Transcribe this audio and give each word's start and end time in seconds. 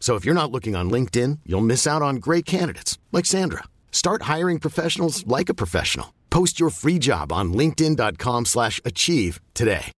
So 0.00 0.16
if 0.16 0.24
you're 0.24 0.34
not 0.34 0.50
looking 0.50 0.74
on 0.74 0.90
LinkedIn, 0.90 1.40
you'll 1.44 1.60
miss 1.60 1.86
out 1.86 2.00
on 2.02 2.16
great 2.16 2.44
candidates 2.46 2.98
like 3.12 3.26
Sandra. 3.26 3.64
Start 3.92 4.22
hiring 4.22 4.58
professionals 4.58 5.24
like 5.26 5.48
a 5.50 5.54
professional. 5.54 6.14
Post 6.30 6.58
your 6.58 6.70
free 6.70 6.98
job 6.98 7.30
on 7.32 7.52
linkedin.com/achieve 7.52 8.46
slash 8.46 8.80
achieve 8.84 9.40
today. 9.54 9.92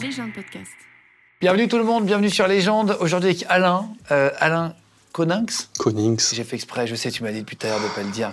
Légende 0.00 0.32
podcast. 0.34 0.70
Bienvenue 1.40 1.68
tout 1.68 1.78
le 1.78 1.84
monde, 1.84 2.06
bienvenue 2.06 2.30
sur 2.30 2.46
Légende. 2.46 2.96
Aujourd'hui 3.00 3.30
avec 3.30 3.44
Alain, 3.48 3.88
euh, 4.10 4.30
Alain 4.38 4.74
Konings. 5.12 5.66
Konings. 5.78 6.30
J'ai 6.32 6.44
fait 6.44 6.56
exprès, 6.56 6.86
je 6.86 6.94
sais, 6.94 7.10
tu 7.10 7.22
m'as 7.22 7.32
dit 7.32 7.40
depuis 7.40 7.56
tout 7.56 7.66
à 7.66 7.70
l'heure 7.70 7.80
de 7.80 7.84
ne 7.84 7.90
pas 7.90 8.02
le 8.02 8.10
dire. 8.10 8.32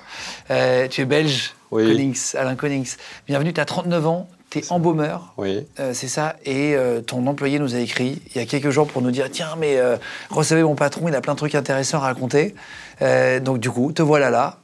Euh, 0.52 0.88
tu 0.88 1.02
es 1.02 1.06
belge, 1.06 1.54
Oui. 1.72 1.84
Konings, 1.88 2.36
Alain 2.36 2.56
Konings. 2.56 2.96
Bienvenue, 3.28 3.54
tu 3.54 3.60
as 3.62 3.66
39 3.66 4.06
ans, 4.08 4.30
tu 4.52 4.60
es 4.60 4.72
embaumeur. 4.72 5.34
Oui. 5.38 5.66
Euh, 5.80 5.94
c'est 5.94 6.08
ça. 6.08 6.36
Et 6.46 6.76
euh, 6.76 7.02
ton 7.02 7.26
employé 7.26 7.58
nous 7.58 7.74
a 7.74 7.80
écrit 7.80 8.22
il 8.30 8.38
y 8.38 8.44
a 8.44 8.46
quelques 8.46 8.70
jours 8.70 8.86
pour 8.86 9.02
nous 9.02 9.12
dire 9.12 9.30
Tiens, 9.32 9.56
mais 9.58 9.78
euh, 9.78 9.98
recevez 10.30 10.62
mon 10.62 10.76
patron, 10.76 11.08
il 11.08 11.16
a 11.16 11.22
plein 11.22 11.34
de 11.34 11.38
trucs 11.38 11.56
intéressants 11.56 11.98
à 11.98 12.02
raconter. 12.02 12.54
Donc, 13.44 13.58
du 13.58 13.72
coup, 13.72 13.92
te 13.92 14.04
voilà 14.04 14.30
là. 14.30 14.60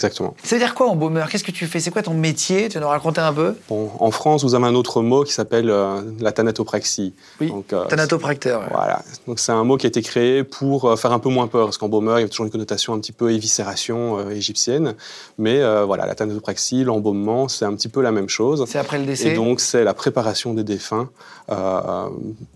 Exactement. 0.00 0.34
Ça 0.42 0.56
veut 0.56 0.60
dire 0.62 0.74
quoi, 0.74 0.86
embaumeur 0.88 1.28
Qu'est-ce 1.28 1.44
que 1.44 1.50
tu 1.50 1.66
fais? 1.66 1.78
C'est 1.78 1.90
quoi 1.90 2.02
ton 2.02 2.14
métier? 2.14 2.68
Tu 2.70 2.78
vas 2.78 2.80
nous 2.80 2.88
raconter 2.88 3.20
un 3.20 3.34
peu? 3.34 3.54
Bon, 3.68 3.90
en 3.98 4.10
France, 4.10 4.42
vous 4.44 4.54
avez 4.54 4.64
un 4.64 4.74
autre 4.74 5.02
mot 5.02 5.24
qui 5.24 5.32
s'appelle 5.34 5.68
euh, 5.68 6.00
la 6.20 6.32
thanatopraxie. 6.32 7.12
Oui, 7.38 7.48
Donc, 7.48 7.70
euh, 7.74 7.84
Thanatopracteur. 7.84 8.60
ouais. 8.62 8.66
Voilà. 8.70 9.02
Donc 9.26 9.38
c'est 9.38 9.52
un 9.52 9.62
mot 9.62 9.76
qui 9.76 9.84
a 9.84 9.88
été 9.88 10.00
créé 10.00 10.42
pour 10.42 10.86
euh, 10.86 10.96
faire 10.96 11.12
un 11.12 11.18
peu 11.18 11.28
moins 11.28 11.48
peur, 11.48 11.66
parce 11.66 11.76
qu'embaumeur, 11.76 12.18
il 12.18 12.22
y 12.22 12.24
a 12.24 12.28
toujours 12.30 12.46
une 12.46 12.50
connotation 12.52 12.94
un 12.94 12.98
petit 12.98 13.12
peu 13.12 13.30
éviscération 13.30 14.30
égyptienne. 14.30 14.94
Mais 15.36 15.60
voilà, 15.84 16.06
la 16.06 16.14
thanatopraxie, 16.14 16.82
l'embaumement, 16.84 17.48
c'est 17.48 17.66
un 17.66 17.74
petit 17.74 17.88
peu 17.88 18.00
la 18.00 18.10
même 18.10 18.30
chose. 18.30 18.64
C'est 18.68 18.78
après 18.78 18.98
le 18.98 19.04
décès? 19.04 19.28
Et 19.28 19.34
donc 19.34 19.60
c'est 19.60 19.84
la 19.84 19.92
préparation 19.92 20.54
des 20.54 20.64
défunts 20.64 21.10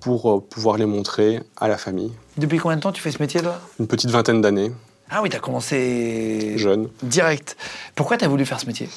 pour 0.00 0.42
pouvoir 0.44 0.76
les 0.78 0.86
montrer 0.86 1.42
à 1.58 1.68
la 1.68 1.76
famille. 1.76 2.12
Depuis 2.38 2.58
combien 2.58 2.76
de 2.76 2.82
temps 2.82 2.92
tu 2.92 3.02
fais 3.02 3.10
ce 3.10 3.20
métier, 3.22 3.40
toi? 3.42 3.60
Une 3.78 3.86
petite 3.86 4.10
vingtaine 4.10 4.40
d'années, 4.40 4.72
Ah 5.10 5.22
oui, 5.22 5.28
tu 5.28 5.36
as 5.36 5.40
commencé 5.40 6.54
jeune. 6.56 6.88
direct. 7.02 7.56
Pourquoi 7.94 8.16
tu 8.16 8.24
as 8.24 8.28
voulu 8.28 8.44
faire 8.46 8.60
ce 8.60 8.66
métier? 8.66 8.88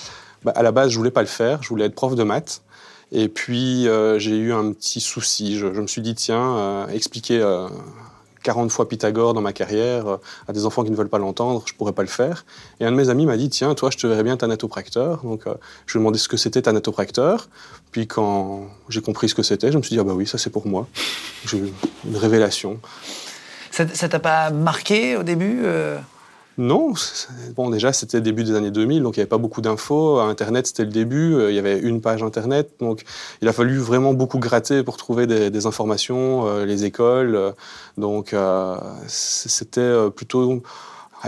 Bah, 0.43 0.53
à 0.55 0.63
la 0.63 0.71
base, 0.71 0.91
je 0.91 0.97
voulais 0.97 1.11
pas 1.11 1.21
le 1.21 1.27
faire. 1.27 1.61
Je 1.63 1.69
voulais 1.69 1.85
être 1.85 1.95
prof 1.95 2.15
de 2.15 2.23
maths. 2.23 2.61
Et 3.11 3.29
puis, 3.29 3.87
euh, 3.87 4.19
j'ai 4.19 4.37
eu 4.37 4.53
un 4.53 4.71
petit 4.73 4.99
souci. 4.99 5.57
Je, 5.57 5.73
je 5.73 5.81
me 5.81 5.87
suis 5.87 6.01
dit, 6.01 6.15
tiens, 6.15 6.57
euh, 6.57 6.87
expliquer 6.87 7.39
euh, 7.41 7.67
40 8.43 8.69
fois 8.71 8.87
Pythagore 8.87 9.33
dans 9.33 9.41
ma 9.41 9.53
carrière 9.53 10.07
euh, 10.07 10.17
à 10.47 10.53
des 10.53 10.65
enfants 10.65 10.83
qui 10.83 10.91
ne 10.91 10.95
veulent 10.95 11.09
pas 11.09 11.17
l'entendre, 11.17 11.63
je 11.65 11.73
pourrais 11.73 11.93
pas 11.93 12.01
le 12.01 12.07
faire. 12.09 12.45
Et 12.79 12.85
un 12.85 12.91
de 12.91 12.97
mes 12.97 13.09
amis 13.09 13.25
m'a 13.25 13.37
dit, 13.37 13.49
tiens, 13.49 13.75
toi, 13.75 13.89
je 13.91 13.97
te 13.97 14.07
verrais 14.07 14.23
bien 14.23 14.35
thanatopracteur. 14.37 15.21
Donc, 15.23 15.43
je 15.85 15.93
lui 15.93 15.99
ai 15.99 16.01
demandé 16.01 16.19
ce 16.19 16.27
que 16.27 16.37
c'était 16.37 16.61
thanatopracteur. 16.61 17.47
Puis, 17.91 18.07
quand 18.07 18.67
j'ai 18.89 19.01
compris 19.01 19.29
ce 19.29 19.35
que 19.35 19.43
c'était, 19.43 19.71
je 19.71 19.77
me 19.77 19.83
suis 19.83 19.95
dit, 19.95 19.99
ah 19.99 20.03
bah 20.03 20.13
oui, 20.13 20.27
ça 20.27 20.37
c'est 20.37 20.49
pour 20.49 20.67
moi. 20.67 20.87
J'ai 21.45 21.57
eu 21.57 21.73
une 22.05 22.17
révélation. 22.17 22.79
Ça 23.93 24.09
t'a 24.09 24.19
pas 24.19 24.49
marqué 24.49 25.15
au 25.17 25.23
début 25.23 25.61
euh 25.63 25.97
Non, 26.57 26.93
bon 27.55 27.69
déjà 27.69 27.93
c'était 27.93 28.17
le 28.17 28.23
début 28.23 28.43
des 28.43 28.55
années 28.55 28.71
2000, 28.71 29.03
donc 29.03 29.15
il 29.15 29.19
n'y 29.19 29.21
avait 29.21 29.29
pas 29.29 29.37
beaucoup 29.37 29.61
d'infos. 29.61 30.19
Internet 30.19 30.65
c'était 30.67 30.85
le 30.85 30.89
début, 30.91 31.35
euh, 31.35 31.51
il 31.51 31.55
y 31.55 31.59
avait 31.59 31.77
une 31.79 32.01
page 32.01 32.23
Internet, 32.23 32.71
donc 32.79 33.03
il 33.41 33.47
a 33.47 33.53
fallu 33.53 33.77
vraiment 33.77 34.13
beaucoup 34.13 34.39
gratter 34.39 34.81
pour 34.83 34.97
trouver 34.97 35.27
des, 35.27 35.49
des 35.51 35.65
informations, 35.67 36.47
euh, 36.47 36.65
les 36.65 36.85
écoles. 36.85 37.35
euh, 37.35 37.51
donc 37.97 38.33
euh, 38.33 38.77
c'était 39.07 40.09
plutôt 40.15 40.63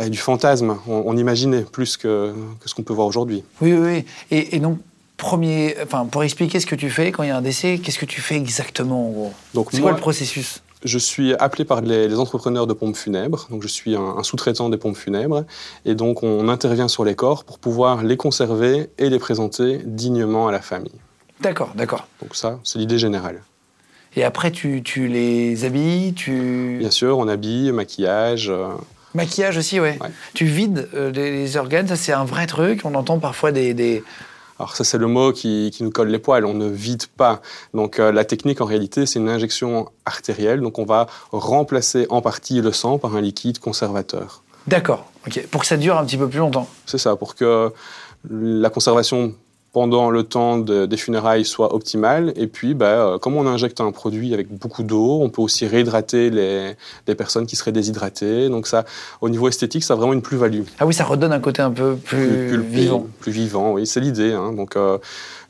du 0.09 0.17
fantasme, 0.17 0.77
on, 0.87 1.03
on 1.05 1.17
imaginait 1.17 1.61
plus 1.61 1.97
que, 1.97 2.33
que 2.59 2.69
ce 2.69 2.73
qu'on 2.75 2.83
peut 2.83 2.93
voir 2.93 3.07
aujourd'hui. 3.07 3.43
Oui, 3.61 3.73
oui, 3.73 3.79
oui. 3.79 4.05
Et, 4.31 4.55
et 4.55 4.59
donc, 4.59 4.77
premier, 5.17 5.75
enfin, 5.83 6.05
pour 6.05 6.23
expliquer 6.23 6.59
ce 6.59 6.65
que 6.67 6.75
tu 6.75 6.89
fais 6.89 7.11
quand 7.11 7.23
il 7.23 7.29
y 7.29 7.31
a 7.31 7.37
un 7.37 7.41
décès, 7.41 7.79
qu'est-ce 7.79 7.99
que 7.99 8.05
tu 8.05 8.21
fais 8.21 8.35
exactement 8.35 9.07
en 9.07 9.11
gros? 9.11 9.33
C'est 9.71 9.81
quoi 9.81 9.91
le 9.91 9.97
processus? 9.97 10.61
Je 10.85 10.97
suis 10.97 11.33
appelé 11.35 11.65
par 11.65 11.81
les, 11.81 12.07
les 12.07 12.19
entrepreneurs 12.19 12.65
de 12.65 12.73
pompes 12.73 12.95
funèbres, 12.95 13.47
donc 13.51 13.63
je 13.63 13.67
suis 13.67 13.95
un, 13.95 14.15
un 14.17 14.23
sous-traitant 14.23 14.69
des 14.69 14.77
pompes 14.77 14.95
funèbres, 14.95 15.43
et 15.83 15.93
donc 15.93 16.23
on 16.23 16.47
intervient 16.47 16.87
sur 16.87 17.03
les 17.03 17.15
corps 17.15 17.43
pour 17.43 17.59
pouvoir 17.59 18.01
les 18.03 18.15
conserver 18.15 18.89
et 18.97 19.09
les 19.09 19.19
présenter 19.19 19.81
dignement 19.83 20.47
à 20.47 20.53
la 20.53 20.61
famille. 20.61 20.99
D'accord, 21.41 21.71
d'accord. 21.75 22.07
Donc 22.21 22.35
ça, 22.35 22.59
c'est 22.63 22.79
l'idée 22.79 22.97
générale. 22.97 23.41
Et 24.15 24.23
après, 24.23 24.51
tu, 24.51 24.81
tu 24.81 25.07
les 25.07 25.65
habilles, 25.65 26.13
tu... 26.13 26.77
Bien 26.79 26.91
sûr, 26.91 27.17
on 27.17 27.27
habille, 27.27 27.71
maquillage. 27.71 28.49
euh, 28.49 28.69
Maquillage 29.13 29.57
aussi, 29.57 29.79
ouais. 29.79 29.97
Ouais. 30.01 30.09
Tu 30.33 30.45
vides 30.45 30.89
euh, 30.93 31.11
les, 31.11 31.31
les 31.31 31.57
organes, 31.57 31.87
ça 31.87 31.95
c'est 31.95 32.13
un 32.13 32.25
vrai 32.25 32.47
truc. 32.47 32.81
On 32.85 32.95
entend 32.95 33.19
parfois 33.19 33.51
des... 33.51 33.73
des... 33.73 34.03
Alors 34.59 34.75
ça, 34.75 34.83
c'est 34.83 34.97
le 34.97 35.07
mot 35.07 35.31
qui, 35.31 35.71
qui 35.73 35.83
nous 35.83 35.89
colle 35.89 36.09
les 36.09 36.19
poils. 36.19 36.45
On 36.45 36.53
ne 36.53 36.67
vide 36.67 37.07
pas. 37.07 37.41
Donc 37.73 37.97
euh, 37.99 38.11
la 38.11 38.25
technique, 38.25 38.59
en 38.59 38.65
réalité, 38.65 39.05
c'est 39.05 39.19
une 39.19 39.29
injection 39.29 39.89
artérielle. 40.05 40.59
Donc 40.59 40.79
on 40.79 40.85
va 40.85 41.07
remplacer 41.31 42.05
en 42.09 42.21
partie 42.21 42.61
le 42.61 42.71
sang 42.73 42.99
par 42.99 43.15
un 43.15 43.21
liquide 43.21 43.59
conservateur. 43.59 44.43
D'accord, 44.67 45.09
ok. 45.25 45.47
Pour 45.47 45.61
que 45.61 45.67
ça 45.67 45.77
dure 45.77 45.97
un 45.97 46.05
petit 46.05 46.17
peu 46.17 46.27
plus 46.27 46.39
longtemps. 46.39 46.67
C'est 46.85 46.97
ça, 46.97 47.15
pour 47.15 47.35
que 47.35 47.71
la 48.29 48.69
conservation 48.69 49.33
pendant 49.71 50.09
le 50.09 50.23
temps 50.23 50.57
de- 50.57 50.85
des 50.87 50.97
funérailles 50.97 51.45
soit 51.45 51.73
optimale. 51.75 52.33
Et 52.35 52.47
puis, 52.47 52.73
bah, 52.73 52.85
euh, 52.87 53.17
comme 53.19 53.35
on 53.37 53.45
injecte 53.45 53.81
un 53.81 53.91
produit 53.91 54.33
avec 54.33 54.47
beaucoup 54.51 54.81
d'eau, 54.83 55.19
on 55.21 55.29
peut 55.29 55.41
aussi 55.43 55.67
réhydrater 55.67 56.29
les, 56.31 56.71
les 57.07 57.15
personnes 57.15 57.45
qui 57.45 57.55
seraient 57.55 57.71
déshydratées. 57.71 58.49
Donc 58.49 58.65
ça, 58.65 58.85
au 59.21 59.29
niveau 59.29 59.47
esthétique, 59.47 59.83
ça 59.83 59.93
a 59.93 59.97
vraiment 59.97 60.13
une 60.13 60.21
plus-value. 60.23 60.63
Ah 60.79 60.85
oui, 60.87 60.93
ça 60.93 61.03
redonne 61.03 61.31
un 61.33 61.39
côté 61.39 61.61
un 61.61 61.71
peu 61.71 61.95
plus, 61.95 62.61
vivant. 62.63 63.05
Plus 63.19 63.31
vivant, 63.31 63.73
oui, 63.73 63.85
c'est 63.85 63.99
l'idée. 63.99 64.33
hein. 64.33 64.53
Donc, 64.53 64.75
euh, 64.75 64.97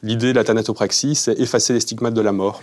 l'idée 0.03 0.31
de 0.33 0.37
la 0.37 0.43
thanatopraxie, 0.43 1.15
c'est 1.15 1.39
effacer 1.39 1.73
les 1.73 1.79
stigmates 1.79 2.13
de 2.13 2.21
la 2.21 2.31
mort. 2.33 2.61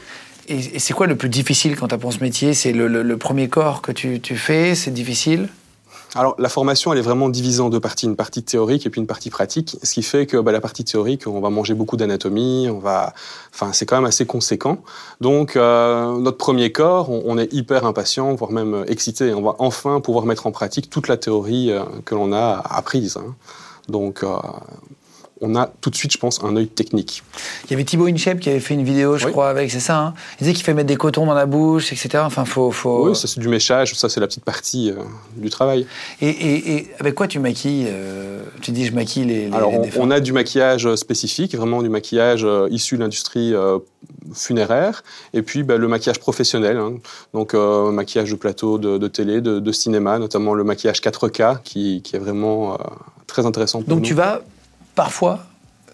Et, 0.49 0.77
et 0.77 0.79
c'est 0.79 0.93
quoi 0.95 1.07
le 1.07 1.17
plus 1.17 1.29
difficile 1.29 1.75
quand 1.77 1.89
tu 1.89 1.95
apprends 1.95 2.11
ce 2.11 2.21
métier? 2.23 2.55
C'est 2.55 2.73
le, 2.73 2.87
le- 2.87 3.03
le 3.03 3.17
premier 3.17 3.49
corps 3.49 3.83
que 3.83 3.93
tu, 3.93 4.21
tu 4.21 4.37
fais 4.37 4.75
C'est 4.75 4.93
difficile? 4.93 5.49
Alors, 6.15 6.35
la 6.39 6.49
formation, 6.49 6.93
elle 6.93 6.99
est 6.99 7.03
vraiment 7.03 7.29
divisée 7.29 7.61
en 7.61 7.69
deux 7.69 7.81
parties, 7.81 8.07
une 8.07 8.17
partie 8.17 8.43
théorique 8.43 8.87
et 8.87 8.91
puis 8.91 9.01
une 9.01 9.07
partie 9.07 9.29
pratique, 9.29 9.77
ce 9.83 9.93
qui 9.93 10.03
fait 10.03 10.27
que 10.27 10.39
bah, 10.39 10.53
la 10.53 10.61
partie 10.61 10.85
théorique, 10.85 11.27
on 11.27 11.41
va 11.41 11.51
manger 11.51 11.75
beaucoup 11.75 11.97
d'anatomie, 11.97 12.69
on 12.71 12.79
va, 12.79 13.13
enfin, 13.53 13.73
c'est 13.73 13.85
quand 13.85 13.97
même 13.97 14.07
assez 14.07 14.25
conséquent. 14.25 14.79
Donc, 15.21 15.57
euh, 15.57 16.17
notre 16.19 16.39
premier 16.39 16.73
corps, 16.73 17.11
on, 17.11 17.37
est 17.37 17.53
hyper 17.53 17.85
impatient, 17.85 18.35
voire 18.35 18.51
même 18.51 18.75
euh, 18.75 18.85
excité. 18.87 19.35
On 19.35 19.43
va 19.43 19.57
enfin 19.59 20.01
pouvoir 20.01 20.25
mettre 20.25 20.47
en 20.47 20.53
pratique 20.53 20.89
toute 20.89 21.09
la 21.09 21.19
théorie 21.19 21.71
euh, 21.71 21.83
que 22.05 22.15
l'on 22.15 22.33
a 22.33 22.63
apprise. 22.71 23.19
hein. 23.19 23.35
Donc, 23.89 24.23
euh, 24.23 24.37
on 25.41 25.55
a 25.55 25.67
tout 25.81 25.91
de 25.91 25.97
suite, 25.97 26.13
je 26.13 26.19
pense, 26.19 26.43
un 26.43 26.57
œil 26.57 26.67
technique. 26.67 27.23
Il 27.67 27.71
y 27.73 27.75
avait 27.75 27.85
Thibaut 27.85 28.07
Inchep 28.07 28.41
qui 28.41 28.49
avait 28.49 28.61
fait 28.61 28.75
une 28.75 28.85
vidéo, 28.85 29.17
je 29.19 29.27
Oui. 29.27 29.33
crois, 29.33 29.49
avec, 29.51 29.71
c'est 29.71 29.81
ça 29.81 29.99
hein 29.99 30.15
Il 30.35 30.45
disait 30.45 30.53
qu'il 30.55 30.65
fait 30.65 30.73
mettre 30.73 30.87
des 30.89 30.97
cotons 30.97 31.27
dans 31.27 31.35
la 31.35 31.45
bouche, 31.47 31.93
etc. 31.93 32.23
Enfin, 32.25 32.45
faut. 32.47 32.71
faut... 32.71 33.09
Oui, 33.11 33.17
ça 33.17 33.27
c'est 33.29 33.41
du 33.41 33.49
méchage, 33.49 33.95
ça 33.95 34.09
c'est 34.09 34.21
la 34.21 34.27
petite 34.27 34.45
partie 34.45 34.91
euh, 34.91 35.03
du 35.37 35.51
travail. 35.51 35.87
et, 36.21 36.29
et- 36.29 36.73
et 36.77 36.89
avec 37.01 37.15
quoi 37.15 37.29
tu 37.29 37.39
maquilles 37.39 37.87
euh, 37.89 38.43
Tu 38.63 38.71
dis, 38.71 38.87
je 38.87 38.93
maquille 38.95 39.25
les, 39.25 39.49
les, 39.49 39.55
Alors, 39.55 39.73
on, 39.99 40.11
a 40.11 40.21
du 40.21 40.33
maquillage 40.33 40.95
spécifique, 40.97 41.55
vraiment 41.55 41.83
du 41.83 41.89
maquillage 41.91 42.43
euh, 42.45 42.69
issu 42.71 42.97
de 42.97 43.03
l'industrie 43.03 43.53
euh, 43.55 43.79
funéraire, 44.33 45.03
et 45.35 45.43
puis 45.43 45.63
bah, 45.63 45.77
le 45.77 45.89
maquillage 45.89 46.19
professionnel, 46.19 46.77
hein. 46.79 46.95
donc 47.35 47.55
euh, 47.55 47.91
maquillage 47.91 48.31
de 48.31 48.37
plateau 48.37 48.79
de, 48.79 48.99
de 48.99 49.09
télé, 49.09 49.41
de, 49.41 49.61
de 49.61 49.73
cinéma, 49.73 50.19
notamment 50.19 50.55
le 50.55 50.65
maquillage 50.65 51.01
4K, 51.01 51.63
qui, 51.63 52.01
qui 52.03 52.17
est 52.17 52.19
vraiment 52.19 52.75
euh, 52.75 52.77
très 53.27 53.47
intéressant 53.47 53.81
pour 53.81 53.89
Donc 53.89 53.99
nous. 54.01 54.05
tu 54.05 54.15
vas 54.15 54.43
parfois 54.97 55.39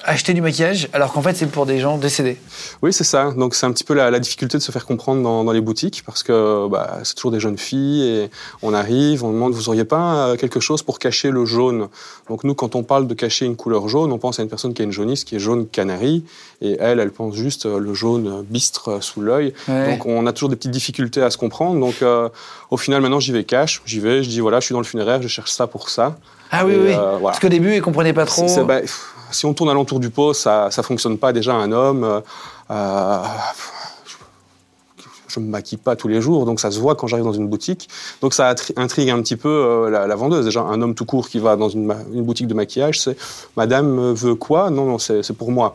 acheter 0.04 0.34
du 0.34 0.40
maquillage 0.40 0.88
alors 0.92 1.12
qu'en 1.12 1.22
fait 1.22 1.34
c'est 1.34 1.46
pour 1.46 1.66
des 1.66 1.78
gens 1.78 1.98
décédés. 1.98 2.36
Oui, 2.82 2.92
c'est 2.92 3.04
ça. 3.04 3.30
Donc 3.36 3.54
c'est 3.54 3.66
un 3.66 3.72
petit 3.72 3.84
peu 3.84 3.94
la, 3.94 4.10
la 4.10 4.18
difficulté 4.18 4.58
de 4.58 4.62
se 4.62 4.72
faire 4.72 4.86
comprendre 4.86 5.22
dans, 5.22 5.44
dans 5.44 5.52
les 5.52 5.60
boutiques 5.60 6.02
parce 6.04 6.22
que 6.22 6.68
bah, 6.68 6.98
c'est 7.04 7.14
toujours 7.14 7.30
des 7.32 7.40
jeunes 7.40 7.58
filles 7.58 8.02
et 8.02 8.30
on 8.62 8.74
arrive, 8.74 9.24
on 9.24 9.32
demande 9.32 9.52
vous 9.52 9.68
auriez 9.68 9.84
pas 9.84 10.28
euh, 10.28 10.36
quelque 10.36 10.60
chose 10.60 10.82
pour 10.82 10.98
cacher 10.98 11.30
le 11.30 11.44
jaune? 11.44 11.88
Donc 12.28 12.44
nous, 12.44 12.54
quand 12.54 12.74
on 12.74 12.82
parle 12.82 13.06
de 13.06 13.14
cacher 13.14 13.46
une 13.46 13.56
couleur 13.56 13.88
jaune, 13.88 14.12
on 14.12 14.18
pense 14.18 14.38
à 14.38 14.42
une 14.42 14.48
personne 14.48 14.74
qui 14.74 14.82
a 14.82 14.84
une 14.84 14.92
jaunisse 14.92 15.24
qui 15.24 15.36
est 15.36 15.38
jaune 15.40 15.66
canari 15.66 16.24
et 16.60 16.76
elle, 16.80 17.00
elle 17.00 17.10
pense 17.10 17.34
juste 17.34 17.66
euh, 17.66 17.78
le 17.78 17.94
jaune 17.94 18.42
bistre 18.48 18.88
euh, 18.88 19.00
sous 19.00 19.20
l'œil. 19.20 19.52
Ouais. 19.68 19.90
Donc 19.92 20.06
on 20.06 20.26
a 20.26 20.32
toujours 20.32 20.48
des 20.48 20.56
petites 20.56 20.70
difficultés 20.70 21.22
à 21.22 21.30
se 21.30 21.38
comprendre. 21.38 21.78
Donc 21.80 22.02
euh, 22.02 22.28
au 22.70 22.76
final, 22.76 23.00
maintenant 23.02 23.20
j'y 23.20 23.32
vais 23.32 23.44
cash, 23.44 23.82
j'y 23.86 24.00
vais, 24.00 24.22
je 24.22 24.28
dis 24.28 24.40
voilà, 24.40 24.60
je 24.60 24.66
suis 24.66 24.72
dans 24.72 24.80
le 24.80 24.86
funéraire, 24.86 25.20
je 25.22 25.28
cherche 25.28 25.50
ça 25.50 25.66
pour 25.66 25.88
ça. 25.90 26.16
ah 26.50 26.64
oui, 26.66 26.72
Et, 26.72 26.76
oui. 26.78 26.92
euh, 26.94 27.10
voilà. 27.12 27.20
Parce 27.28 27.40
qu'au 27.40 27.48
début 27.48 27.74
ils 27.74 27.82
comprenaient 27.82 28.12
pas 28.12 28.26
trop. 28.26 28.46
Bah, 28.64 28.80
pff, 28.80 29.11
si 29.32 29.46
on 29.46 29.54
tourne 29.54 29.70
alentour 29.70 30.00
du 30.00 30.10
pot, 30.10 30.34
ça 30.34 30.70
ça 30.70 30.82
fonctionne 30.82 31.18
pas. 31.18 31.32
Déjà, 31.32 31.54
un 31.54 31.72
homme, 31.72 32.04
euh, 32.04 32.20
euh, 32.70 33.22
je 35.28 35.40
me 35.40 35.46
maquille 35.46 35.78
pas 35.78 35.96
tous 35.96 36.08
les 36.08 36.20
jours, 36.20 36.44
donc 36.46 36.60
ça 36.60 36.70
se 36.70 36.78
voit 36.78 36.94
quand 36.94 37.06
j'arrive 37.06 37.24
dans 37.24 37.32
une 37.32 37.48
boutique. 37.48 37.88
Donc 38.20 38.34
ça 38.34 38.54
intrigue 38.76 39.10
un 39.10 39.20
petit 39.22 39.36
peu 39.36 39.48
euh, 39.48 39.90
la, 39.90 40.14
vendeuse. 40.14 40.44
Déjà, 40.44 40.60
un 40.62 40.80
homme 40.82 40.94
tout 40.94 41.04
court 41.04 41.28
qui 41.28 41.38
va 41.38 41.56
dans 41.56 41.68
une, 41.68 41.94
boutique 42.22 42.46
de 42.46 42.54
maquillage, 42.54 43.00
c'est 43.00 43.16
Madame 43.56 44.12
veut 44.12 44.34
quoi? 44.34 44.70
Non, 44.70 44.86
non, 44.86 44.98
c'est 44.98 45.32
pour 45.32 45.50
moi. 45.50 45.74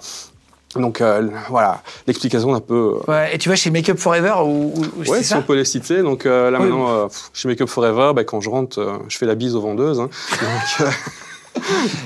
Donc 0.75 1.01
euh, 1.01 1.27
voilà, 1.50 1.81
l'explication 2.06 2.53
un 2.53 2.60
peu. 2.60 3.00
Ouais, 3.07 3.33
et 3.33 3.38
tu 3.38 3.50
vas 3.50 3.56
chez 3.56 3.71
Make 3.71 3.89
Up 3.89 3.98
Forever 3.98 4.36
ou, 4.44 4.74
ou 4.75 5.10
Ouais, 5.10 5.24
si 5.24 5.33
on 5.33 5.42
peut 5.42 5.56
les 5.56 5.65
citer. 5.65 6.03
Donc 6.03 6.25
là 6.25 6.51
maintenant, 6.51 7.07
chez 7.33 7.48
Make 7.48 7.62
Up 7.62 7.69
Forever, 7.69 8.12
bah, 8.13 8.24
quand 8.24 8.42
je 8.42 8.50
rentre, 8.50 9.01
je 9.07 9.18
fais 9.18 9.25
la 9.25 9.36
bise 9.36 9.56
aux 9.56 9.62
vendeuses. 9.62 10.00
Hein. 10.00 10.10
Donc, 10.80 10.89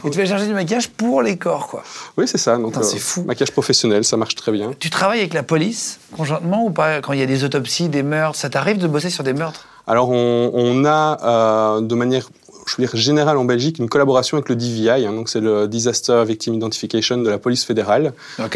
et 0.06 0.09
tu 0.09 0.18
vas 0.18 0.25
chercher 0.25 0.48
du 0.48 0.53
maquillage 0.53 0.89
pour 0.89 1.21
les 1.21 1.38
corps, 1.38 1.68
quoi. 1.68 1.83
Oui, 2.18 2.27
c'est 2.27 2.38
ça. 2.38 2.57
Donc, 2.57 2.74
c'est 2.81 2.98
euh, 2.98 3.00
fou. 3.00 3.24
Maquillage 3.24 3.51
professionnel, 3.51 4.03
ça 4.03 4.18
marche 4.18 4.36
très 4.36 4.51
bien. 4.51 4.71
Tu 4.80 4.89
travailles 4.89 5.19
avec 5.19 5.33
la 5.33 5.44
police 5.44 6.00
conjointement 6.15 6.65
ou 6.65 6.71
pas 6.71 7.01
Quand 7.01 7.13
il 7.13 7.19
y 7.19 7.24
a 7.24 7.27
des 7.27 7.44
autopsies, 7.44 7.89
des 7.89 8.03
meurtres, 8.03 8.38
ça 8.38 8.50
t'arrive 8.50 8.77
de 8.77 8.88
bosser 8.88 9.09
sur 9.09 9.24
des 9.24 9.33
meurtres? 9.33 9.65
Alors, 9.88 10.09
on, 10.09 10.86
a 10.86 11.18
euh, 11.24 11.81
de 11.81 11.95
manière 11.95 12.30
je 12.71 12.81
veux 12.81 12.88
dire, 12.88 12.95
général 12.95 13.38
en 13.38 13.44
Belgique, 13.44 13.79
une 13.79 13.89
collaboration 13.89 14.38
avec 14.38 14.47
le 14.47 14.56
DVI, 14.56 15.06
hein, 15.06 15.12
donc 15.12 15.27
c'est 15.27 15.41
le 15.41 15.68
Disaster 15.68 16.23
Victim 16.25 16.53
Identification 16.53 17.18
de 17.18 17.29
la 17.29 17.38
police 17.38 17.65
fédérale. 17.65 18.13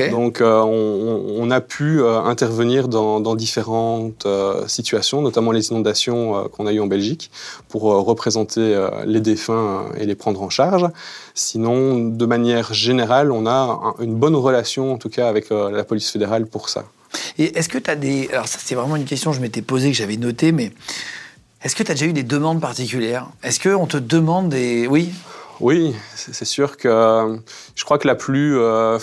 Donc 0.09 0.39
euh, 0.39 0.61
on, 0.61 1.51
a 1.51 1.59
pu 1.59 1.99
euh, 1.99 2.19
intervenir 2.21 2.87
dans, 2.87 3.35
différentes 3.35 4.25
euh, 4.25 4.65
situations, 4.67 5.21
notamment 5.21 5.51
les 5.51 5.67
inondations 5.67 6.47
qu'on 6.49 6.65
a 6.65 6.71
eues 6.71 6.79
en 6.79 6.87
Belgique, 6.87 7.29
pour 7.67 7.83
représenter 7.83 8.87
les 9.05 9.19
défunts 9.19 9.85
et 9.97 10.05
les 10.05 10.15
prendre 10.15 10.41
en 10.41 10.49
charge. 10.49 10.87
Sinon, 11.33 12.09
de 12.09 12.25
manière 12.25 12.73
générale, 12.73 13.31
on 13.31 13.45
a 13.45 13.95
une 13.99 14.15
bonne 14.15 14.35
relation, 14.35 14.93
en 14.93 14.97
tout 14.97 15.09
cas, 15.09 15.27
avec 15.27 15.49
la 15.49 15.83
police 15.83 16.09
fédérale 16.09 16.45
pour 16.45 16.69
ça. 16.69 16.85
Et 17.37 17.57
est-ce 17.57 17.69
que 17.69 17.77
tu 17.77 17.89
as 17.89 17.95
des... 17.95 18.29
Alors 18.31 18.47
ça, 18.47 18.59
c'est 18.61 18.75
vraiment 18.75 18.95
une 18.95 19.05
question 19.05 19.31
que 19.31 19.37
je 19.37 19.41
m'étais 19.41 19.61
posée, 19.61 19.91
que 19.91 19.97
j'avais 19.97 20.17
notée, 20.17 20.51
mais... 20.51 20.71
Est-ce 21.63 21.75
que 21.75 21.83
tu 21.83 21.91
as 21.91 21.95
déjà 21.95 22.05
eu 22.05 22.13
des 22.13 22.23
demandes 22.23 22.61
particulières? 22.61 23.27
Est-ce 23.43 23.59
qu'on 23.59 23.87
te 23.87 23.97
demande 23.97 24.49
des... 24.49 24.87
Oui? 24.87 25.11
Oui, 25.59 25.95
c'est 26.15 26.45
sûr 26.45 26.77
que 26.77 27.39
je 27.75 27.83
crois 27.83 27.97
que 27.97 28.07
la 28.07 28.15
plus... 28.15 28.59
Euh, 28.59 28.99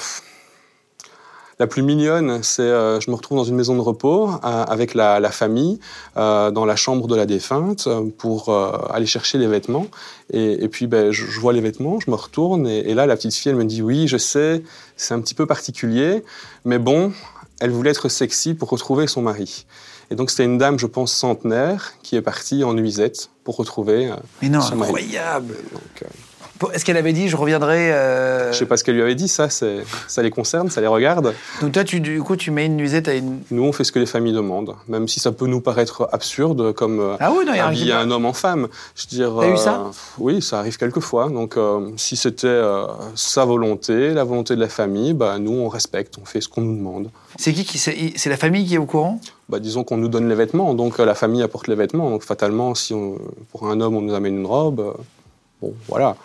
la 1.59 1.67
plus 1.67 1.83
mignonne, 1.83 2.43
c'est 2.43 2.63
euh, 2.63 2.99
je 2.99 3.09
me 3.11 3.15
retrouve 3.15 3.39
dans 3.39 3.45
une 3.45 3.55
maison 3.55 3.77
de 3.77 3.81
repos 3.81 4.29
euh, 4.29 4.35
avec 4.43 4.95
la, 4.95 5.21
famille 5.31 5.79
dans 6.17 6.65
la 6.65 6.77
chambre 6.77 7.07
de 7.07 7.15
la 7.15 7.25
défunte 7.25 7.89
pour 8.19 8.53
aller 8.91 9.07
chercher 9.07 9.39
les 9.39 9.47
vêtements. 9.47 9.87
Et, 10.33 10.69
puis 10.69 10.87
ben, 10.87 11.13
je, 11.13 11.41
vois 11.41 11.53
les 11.53 11.61
vêtements, 11.61 12.01
je 12.01 12.11
me 12.11 12.17
retourne 12.17 12.67
et, 12.67 12.91
et, 12.91 12.95
là 12.95 13.07
la 13.07 13.17
petite 13.17 13.35
fille 13.35 13.51
elle 13.51 13.59
me 13.59 13.65
dit 13.65 13.83
oui 13.83 14.09
je 14.09 14.17
sais 14.17 14.63
c'est 14.97 15.15
un 15.15 15.21
petit 15.21 15.35
peu 15.35 15.47
particulier 15.47 16.25
mais 16.65 16.79
bon 16.79 17.13
elle 17.61 17.71
voulait 17.71 17.91
être 17.91 18.09
sexy 18.09 18.55
pour 18.55 18.71
retrouver 18.71 19.07
son 19.07 19.23
mari. 19.23 19.67
Et 20.13 20.15
donc 20.15 20.29
c'était 20.29 20.45
une 20.45 20.59
dame, 20.59 20.79
je 20.79 20.85
pense, 20.85 21.11
centenaire, 21.11 21.95
qui 22.03 22.17
est 22.17 22.21
partie 22.21 22.65
en 22.65 22.75
nuisette 22.75 23.31
pour 23.45 23.57
retrouver. 23.57 24.11
Euh, 24.11 24.17
Mais 24.43 24.51
non, 24.51 24.61
incroyable. 24.61 25.55
Donc, 25.73 26.03
euh, 26.03 26.07
Est-ce 26.73 26.85
qu'elle 26.85 26.97
avait 26.97 27.13
dit 27.13 27.29
je 27.29 27.37
reviendrai 27.37 27.93
euh... 27.93 28.53
Je 28.53 28.59
sais 28.59 28.67
pas 28.67 28.77
ce 28.77 28.85
qu'elle 28.85 28.95
lui 28.95 29.03
avait 29.03 29.15
dit, 29.15 29.29
ça, 29.29 29.49
ça 29.49 30.23
les 30.23 30.31
concerne, 30.31 30.71
ça 30.71 30.81
les 30.81 30.87
regarde. 30.87 31.35
Donc 31.61 31.73
toi, 31.73 31.85
tu, 31.85 32.01
du 32.01 32.23
coup, 32.23 32.37
tu 32.37 32.51
mets 32.51 32.67
une 32.67 32.77
nuisette 32.77 33.09
à 33.09 33.15
une. 33.15 33.41
Nous, 33.51 33.63
on 33.63 33.73
fait 33.73 33.85
ce 33.85 33.93
que 33.93 33.99
les 33.99 34.07
familles 34.07 34.33
demandent, 34.33 34.75
même 34.89 35.09
si 35.09 35.21
ça 35.21 35.33
peut 35.33 35.47
nous 35.47 35.61
paraître 35.61 36.09
absurde, 36.13 36.73
comme 36.73 37.01
euh, 37.01 37.17
ah 37.21 37.33
oui, 37.37 37.45
non, 37.47 37.53
habiller 37.53 37.93
un 37.93 38.11
homme 38.11 38.27
en 38.27 38.33
femme. 38.33 38.69
Je 38.95 39.07
dire. 39.07 39.33
T'as 39.41 39.53
eu 39.53 39.57
ça 39.57 39.91
Oui, 40.19 40.43
ça 40.43 40.59
arrive 40.59 40.77
quelquefois. 40.77 41.29
Donc 41.29 41.57
si 41.97 42.17
c'était 42.17 42.61
sa 43.15 43.45
volonté, 43.45 44.11
la 44.11 44.25
volonté 44.25 44.55
de 44.55 44.61
la 44.61 44.69
famille, 44.69 45.13
bah, 45.13 45.39
nous, 45.39 45.53
on 45.53 45.69
respecte, 45.69 46.17
on 46.21 46.25
fait 46.25 46.41
ce 46.41 46.49
qu'on 46.49 46.63
nous 46.63 46.77
demande. 46.77 47.11
C'est 47.37 47.53
qui 47.53 47.65
qui 47.65 47.79
c'est 47.79 48.29
la 48.29 48.37
famille 48.37 48.67
qui 48.67 48.75
est 48.75 48.79
au 48.79 48.87
courant? 48.87 49.21
Bah, 49.49 49.59
disons 49.59 49.85
qu'on 49.85 49.97
nous 49.97 50.09
donne 50.09 50.29
les 50.29 50.35
vêtements, 50.35 50.75
donc 50.75 50.99
euh, 51.01 51.05
la 51.05 51.15
famille 51.15 51.43
apporte 51.43 51.69
les 51.69 51.75
vêtements. 51.75 52.11
Donc 52.11 52.23
fatalement, 52.23 52.75
si 52.75 52.95
pour 53.51 53.69
un 53.69 53.81
homme 53.81 53.97
on 53.97 54.01
nous 54.01 54.15
amène 54.15 54.39
une 54.39 54.47
robe, 54.47 54.81
euh, 54.81 54.93
bon 55.61 55.75
voilà. 55.89 56.17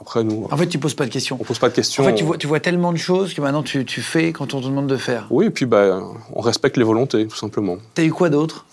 Après 0.00 0.24
nous. 0.24 0.46
En 0.50 0.56
fait, 0.56 0.66
tu 0.66 0.78
poses 0.78 0.94
pas 0.94 1.06
de 1.06 1.10
questions. 1.10 1.36
On 1.40 1.44
pose 1.44 1.58
pas 1.58 1.68
de 1.68 1.74
questions. 1.74 2.02
En 2.02 2.06
fait, 2.06 2.14
tu 2.14 2.24
vois, 2.24 2.36
tu 2.36 2.46
vois 2.46 2.60
tellement 2.60 2.92
de 2.92 2.98
choses 2.98 3.34
que 3.34 3.40
maintenant 3.40 3.62
tu, 3.62 3.84
tu, 3.84 4.02
fais 4.02 4.32
quand 4.32 4.54
on 4.54 4.60
te 4.60 4.66
demande 4.66 4.86
de 4.86 4.96
faire. 4.96 5.26
Oui, 5.30 5.46
et 5.46 5.50
puis 5.50 5.66
bah, 5.66 6.02
on 6.32 6.40
respecte 6.40 6.76
les 6.76 6.84
volontés, 6.84 7.26
tout 7.26 7.36
simplement. 7.36 7.76
T'as 7.94 8.04
eu 8.04 8.12
quoi 8.12 8.28
d'autre? 8.28 8.66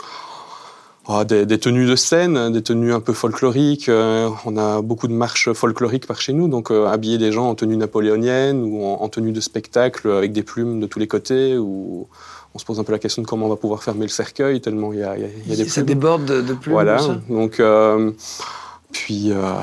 Ah, 1.07 1.25
des, 1.25 1.59
tenues 1.59 1.87
de 1.87 1.95
scène, 1.95 2.51
des 2.51 2.61
tenues 2.61 2.93
un 2.93 2.99
peu 2.99 3.13
folkloriques. 3.13 3.89
Euh, 3.89 4.29
on 4.45 4.55
a 4.55 4.81
beaucoup 4.81 5.07
de 5.07 5.13
marches 5.13 5.51
folkloriques 5.51 6.05
par 6.05 6.21
chez 6.21 6.31
nous, 6.31 6.47
donc 6.47 6.71
habiller 6.71 7.17
des 7.17 7.31
gens 7.31 7.49
en 7.49 7.55
tenue 7.55 7.75
napoléonienne 7.75 8.63
ou 8.63 8.85
en, 8.85 9.01
en, 9.01 9.09
tenue 9.09 9.31
de 9.31 9.41
spectacle 9.41 10.09
avec 10.09 10.31
des 10.31 10.43
plumes 10.43 10.79
de 10.79 10.85
tous 10.85 10.99
les 10.99 11.07
côtés 11.07 11.57
ou 11.57 12.07
on 12.53 12.59
se 12.59 12.65
pose 12.65 12.79
un 12.79 12.83
peu 12.83 12.91
la 12.91 12.99
question 12.99 13.21
de 13.21 13.27
comment 13.27 13.45
on 13.45 13.49
va 13.49 13.55
pouvoir 13.55 13.83
fermer 13.83 14.03
le 14.03 14.09
cercueil, 14.09 14.61
tellement 14.61 14.91
il 14.93 14.99
y 14.99 15.03
a, 15.03 15.15
des 15.15 15.69
Ça 15.69 15.81
déborde 15.83 16.25
de, 16.25 16.41
de 16.41 16.53
plumes. 16.53 16.73
Voilà. 16.73 16.99
Donc, 17.29 17.59
euh, 17.59 18.11
puis. 18.91 19.31
Euh, 19.31 19.53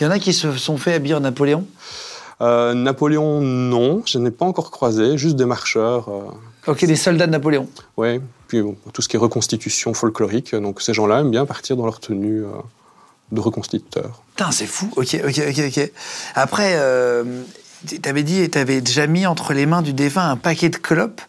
il 0.00 0.04
y 0.04 0.06
en 0.06 0.10
a 0.10 0.18
qui 0.18 0.32
se 0.32 0.52
sont 0.52 0.76
fait 0.76 0.94
habiller 0.94 1.14
en 1.14 1.20
Napoléon? 1.20 1.66
euh, 2.40 2.74
Napoléon, 2.74 3.40
non. 3.40 4.02
Je 4.06 4.18
n'ai 4.18 4.30
pas 4.30 4.44
encore 4.44 4.70
croisé, 4.70 5.16
juste 5.18 5.36
des 5.36 5.44
marcheurs. 5.44 6.08
ok, 6.66 6.84
des 6.84 6.96
soldats 6.96 7.26
de 7.26 7.32
Napoléon. 7.32 7.68
Oui, 7.96 8.20
puis 8.48 8.60
tout 8.92 9.02
ce 9.02 9.08
qui 9.08 9.16
est 9.16 9.20
reconstitution 9.20 9.94
folklorique. 9.94 10.54
Donc 10.54 10.82
ces 10.82 10.94
gens-là 10.94 11.20
aiment 11.20 11.30
bien 11.30 11.46
partir 11.46 11.76
dans 11.76 11.84
leur 11.84 12.00
tenue 12.00 12.42
de 13.32 13.40
reconstituteurs. 13.40 14.22
Putain, 14.36 14.50
c'est 14.50 14.66
fou. 14.66 14.90
Ok, 14.96 15.16
ok, 15.26 15.40
ok, 15.48 15.60
ok. 15.68 15.92
Après, 16.34 16.78
tu 17.86 18.08
avais 18.08 18.22
dit 18.22 18.40
et 18.40 18.50
tu 18.50 18.58
avais 18.58 18.80
déjà 18.80 19.06
mis 19.06 19.26
entre 19.26 19.52
les 19.52 19.66
mains 19.66 19.82
du 19.82 19.92
défunt 19.92 20.28
un 20.30 20.36
paquet 20.36 20.68
de 20.68 20.76
clopes 20.76 21.20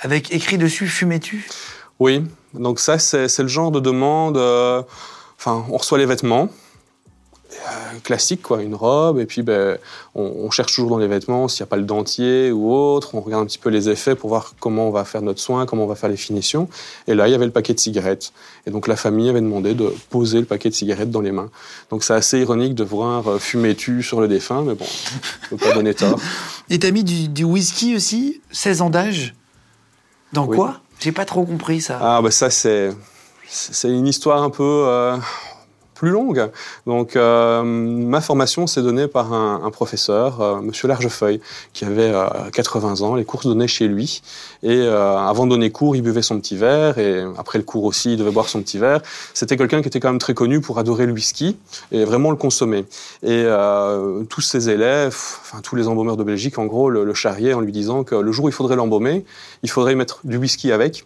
avec 0.00 0.32
écrit 0.32 0.58
dessus 0.58 0.86
Fumais-tu 0.86 1.46
Oui, 1.98 2.24
donc 2.54 2.80
ça, 2.80 2.98
c'est 2.98 3.38
le 3.38 3.48
genre 3.48 3.70
de 3.70 3.80
demande. 3.80 4.36
Euh, 4.36 4.82
enfin, 5.38 5.64
on 5.70 5.76
reçoit 5.76 5.98
les 5.98 6.06
vêtements. 6.06 6.48
Classique, 8.04 8.42
quoi, 8.42 8.62
une 8.62 8.74
robe, 8.74 9.18
et 9.18 9.26
puis 9.26 9.42
ben, 9.42 9.78
on, 10.14 10.50
cherche 10.50 10.74
toujours 10.74 10.90
dans 10.90 10.98
les 10.98 11.06
vêtements 11.06 11.48
s'il 11.48 11.62
n'y 11.62 11.68
a 11.68 11.70
pas 11.70 11.76
le 11.76 11.84
dentier 11.84 12.50
ou 12.50 12.72
autre, 12.72 13.14
on 13.14 13.20
regarde 13.20 13.42
un 13.42 13.46
petit 13.46 13.58
peu 13.58 13.68
les 13.68 13.88
effets 13.88 14.14
pour 14.14 14.30
voir 14.30 14.54
comment 14.58 14.88
on 14.88 14.90
va 14.90 15.04
faire 15.04 15.22
notre 15.22 15.40
soin, 15.40 15.66
comment 15.66 15.84
on 15.84 15.86
va 15.86 15.94
faire 15.94 16.08
les 16.08 16.16
finitions. 16.16 16.68
Et 17.06 17.14
là, 17.14 17.28
il 17.28 17.32
y 17.32 17.34
avait 17.34 17.44
le 17.44 17.50
paquet 17.50 17.74
de 17.74 17.80
cigarettes. 17.80 18.32
Et 18.66 18.70
donc 18.70 18.88
la 18.88 18.96
famille 18.96 19.28
avait 19.28 19.40
demandé 19.40 19.74
de 19.74 19.94
poser 20.08 20.38
le 20.40 20.46
paquet 20.46 20.70
de 20.70 20.74
cigarettes 20.74 21.10
dans 21.10 21.20
les 21.20 21.32
mains. 21.32 21.50
Donc 21.90 22.02
c'est 22.04 22.14
assez 22.14 22.40
ironique 22.40 22.74
de 22.74 22.84
voir 22.84 23.28
euh, 23.28 23.38
fumer-tu 23.38 24.02
sur 24.02 24.20
le 24.20 24.28
défunt, 24.28 24.62
mais 24.62 24.74
bon, 24.74 24.86
je 24.86 25.54
ne 25.54 25.58
peux 25.58 25.68
pas 25.68 25.74
donner 25.74 25.94
tort. 25.94 26.18
Et 26.70 26.78
t'as 26.78 26.90
mis 26.90 27.04
du, 27.04 27.28
du 27.28 27.44
whisky 27.44 27.94
aussi? 27.96 28.40
16 28.50 28.82
ans 28.82 28.90
d'âge? 28.90 29.34
Dans 30.32 30.46
quoi? 30.46 30.80
J'ai 31.00 31.12
pas 31.12 31.24
trop 31.24 31.44
compris 31.44 31.80
ça. 31.80 31.98
Ah 32.00 32.20
bah 32.22 32.30
ça 32.30 32.50
c'est 32.50 32.92
c'est 33.48 33.88
une 33.88 34.06
histoire 34.06 34.42
un 34.42 34.50
peu 34.50 34.84
euh, 34.86 35.16
plus 36.00 36.10
longue. 36.10 36.48
Donc, 36.86 37.14
euh, 37.14 37.62
ma 37.62 38.22
formation 38.22 38.66
s'est 38.66 38.80
donnée 38.80 39.06
par 39.06 39.34
un, 39.34 39.70
professeur, 39.70 40.40
euh, 40.40 40.60
Monsieur 40.62 40.88
Largefeuille, 40.88 41.42
qui 41.74 41.84
avait 41.84 42.10
80 42.54 43.02
ans. 43.02 43.16
Les 43.16 43.26
cours 43.26 43.42
se 43.42 43.48
donnaient 43.48 43.68
chez 43.68 43.86
lui. 43.86 44.22
Et 44.62 44.86
avant 44.86 45.44
de 45.44 45.50
donner 45.50 45.70
cours, 45.70 45.96
il 45.96 46.02
buvait 46.02 46.22
son 46.22 46.40
petit 46.40 46.56
verre. 46.56 46.96
Et 46.96 47.22
après 47.36 47.58
le 47.58 47.64
cours 47.64 47.84
aussi, 47.84 48.14
il 48.14 48.16
devait 48.16 48.30
boire 48.30 48.48
son 48.48 48.62
petit 48.62 48.78
verre. 48.78 49.02
C'était 49.34 49.58
quelqu'un 49.58 49.82
qui 49.82 49.88
était 49.88 50.00
quand 50.00 50.08
même 50.08 50.18
très 50.18 50.32
connu 50.32 50.62
pour 50.62 50.78
adorer 50.78 51.04
le 51.04 51.12
whisky 51.12 51.58
et 51.92 52.04
vraiment 52.04 52.30
le 52.30 52.36
consommer. 52.36 52.86
Et 53.22 53.44
tous 54.30 54.40
ses 54.40 54.70
élèves, 54.70 55.16
enfin 55.42 55.60
tous 55.62 55.76
les 55.76 55.86
embaumeurs 55.86 56.16
de 56.16 56.24
Belgique, 56.24 56.58
en 56.58 56.64
gros, 56.64 56.88
le, 56.88 57.04
le 57.04 57.14
charriaient 57.14 57.52
en 57.52 57.60
lui 57.60 57.72
disant 57.72 58.04
que 58.04 58.14
le 58.14 58.32
jour 58.32 58.46
où 58.46 58.48
il 58.48 58.54
faudrait 58.54 58.76
l'embaumer, 58.76 59.26
il 59.62 59.70
faudrait 59.70 59.94
mettre 59.94 60.20
du 60.24 60.38
whisky 60.38 60.72
avec 60.72 61.04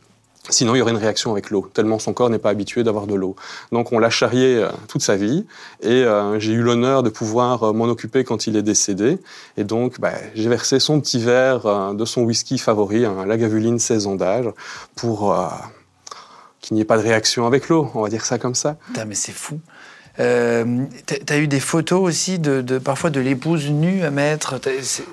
Sinon, 0.50 0.74
il 0.74 0.78
y 0.78 0.80
aurait 0.82 0.92
une 0.92 0.98
réaction 0.98 1.32
avec 1.32 1.48
l'eau, 1.48 1.70
tellement 1.72 1.98
son 1.98 2.12
corps 2.12 2.28
n'est 2.28 2.38
pas 2.38 2.50
habitué 2.50 2.84
d'avoir 2.84 3.06
de 3.06 3.14
l'eau. 3.14 3.34
Donc, 3.72 3.92
on 3.92 3.98
l'a 3.98 4.10
charrié 4.10 4.56
euh, 4.56 4.68
toute 4.88 5.00
sa 5.00 5.16
vie, 5.16 5.46
et 5.80 6.04
euh, 6.04 6.38
j'ai 6.38 6.52
eu 6.52 6.60
l'honneur 6.60 7.02
de 7.02 7.08
pouvoir 7.08 7.62
euh, 7.62 7.72
m'en 7.72 7.86
occuper 7.86 8.24
quand 8.24 8.46
il 8.46 8.56
est 8.56 8.62
décédé. 8.62 9.18
Et 9.56 9.64
donc, 9.64 10.00
bah, 10.00 10.12
j'ai 10.34 10.50
versé 10.50 10.80
son 10.80 11.00
petit 11.00 11.18
verre 11.18 11.94
de 11.94 12.04
son 12.04 12.22
whisky 12.22 12.58
favori, 12.58 13.06
un 13.06 13.24
Lagavulin 13.24 13.78
16 13.78 14.06
ans 14.06 14.16
d'âge, 14.16 14.50
pour 14.96 15.34
qu'il 16.60 16.74
n'y 16.74 16.82
ait 16.82 16.86
pas 16.86 16.98
de 16.98 17.02
réaction 17.02 17.46
avec 17.46 17.68
l'eau, 17.68 17.90
on 17.94 18.02
va 18.02 18.08
dire 18.10 18.26
ça 18.26 18.38
comme 18.38 18.54
ça. 18.54 18.76
Putain, 18.88 19.06
mais 19.06 19.14
c'est 19.14 19.32
fou. 19.32 19.60
Euh, 20.20 20.84
tu 21.06 21.32
as 21.32 21.38
eu 21.38 21.48
des 21.48 21.58
photos 21.58 22.00
aussi 22.00 22.38
de, 22.38 22.78
parfois 22.78 23.10
de 23.10 23.18
l'épouse 23.18 23.68
nue 23.70 24.04
à 24.04 24.10
mettre 24.10 24.60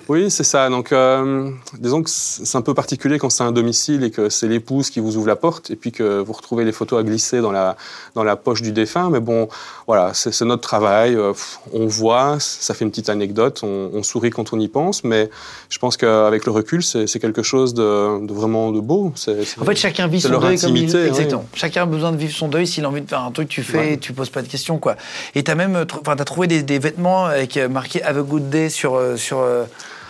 Oui, 0.07 0.29
c'est 0.29 0.43
ça. 0.43 0.69
Donc, 0.69 0.91
euh, 0.91 1.49
disons 1.79 2.03
que 2.03 2.09
c'est 2.09 2.55
un 2.55 2.61
peu 2.61 2.75
particulier 2.75 3.17
quand 3.17 3.29
c'est 3.31 3.43
un 3.43 3.51
domicile 3.51 4.03
et 4.03 4.11
que 4.11 4.29
c'est 4.29 4.47
l'épouse 4.47 4.91
qui 4.91 4.99
vous 4.99 5.17
ouvre 5.17 5.27
la 5.27 5.35
porte 5.35 5.71
et 5.71 5.75
puis 5.75 5.91
que 5.91 6.19
vous 6.19 6.33
retrouvez 6.33 6.65
les 6.65 6.71
photos 6.71 6.99
à 6.99 7.03
glisser 7.03 7.41
dans 7.41 7.51
la, 7.51 7.77
dans 8.13 8.23
la 8.23 8.35
poche 8.35 8.61
du 8.61 8.71
défunt. 8.71 9.09
Mais 9.09 9.19
bon, 9.19 9.49
voilà, 9.87 10.13
c'est 10.13 10.45
notre 10.45 10.61
travail. 10.61 11.15
Euh, 11.15 11.33
on 11.73 11.87
voit, 11.87 12.37
ça 12.39 12.75
fait 12.75 12.85
une 12.85 12.91
petite 12.91 13.09
anecdote, 13.09 13.61
on, 13.63 14.03
sourit 14.03 14.31
quand 14.31 14.51
on 14.51 14.59
y 14.59 14.67
pense, 14.67 15.03
mais 15.03 15.29
je 15.69 15.77
pense 15.77 15.95
qu'avec 15.95 16.45
le 16.45 16.51
recul, 16.51 16.83
c'est 16.83 17.19
quelque 17.19 17.43
chose 17.43 17.73
de, 17.73 18.33
vraiment 18.33 18.71
de 18.71 18.79
beau. 18.79 19.13
en 19.27 19.65
fait, 19.65 19.75
chacun 19.75 20.07
vit 20.07 20.21
son 20.21 20.39
deuil 20.39 20.59
comme 20.59 20.75
il... 20.75 20.95
Exactement. 20.95 21.45
Chacun 21.53 21.83
a 21.83 21.85
besoin 21.85 22.11
de 22.11 22.17
vivre 22.17 22.33
son 22.33 22.47
deuil. 22.47 22.67
S'il 22.67 22.85
a 22.85 22.89
envie 22.89 23.01
de 23.01 23.07
faire 23.07 23.21
un 23.21 23.31
truc, 23.31 23.47
tu 23.47 23.63
fais, 23.63 23.97
tu 23.97 24.13
poses 24.13 24.29
pas 24.29 24.41
de 24.41 24.47
questions. 24.47 24.77
Quoi. 24.77 24.90
Et 25.35 25.43
tu 25.43 25.51
as 25.51 25.55
même 25.55 25.85
enfin, 25.99 26.15
as 26.17 26.25
trouvé 26.25 26.47
des, 26.47 26.79
vêtements 26.79 27.25
avec 27.25 27.57
euh, 27.57 27.69
marqué 27.69 28.03
Have 28.03 28.17
a 28.17 28.21
good 28.21 28.49
day 28.49 28.69
sur. 28.69 28.95
Euh, 28.95 29.17
sur 29.17 29.39
euh, 29.39 29.65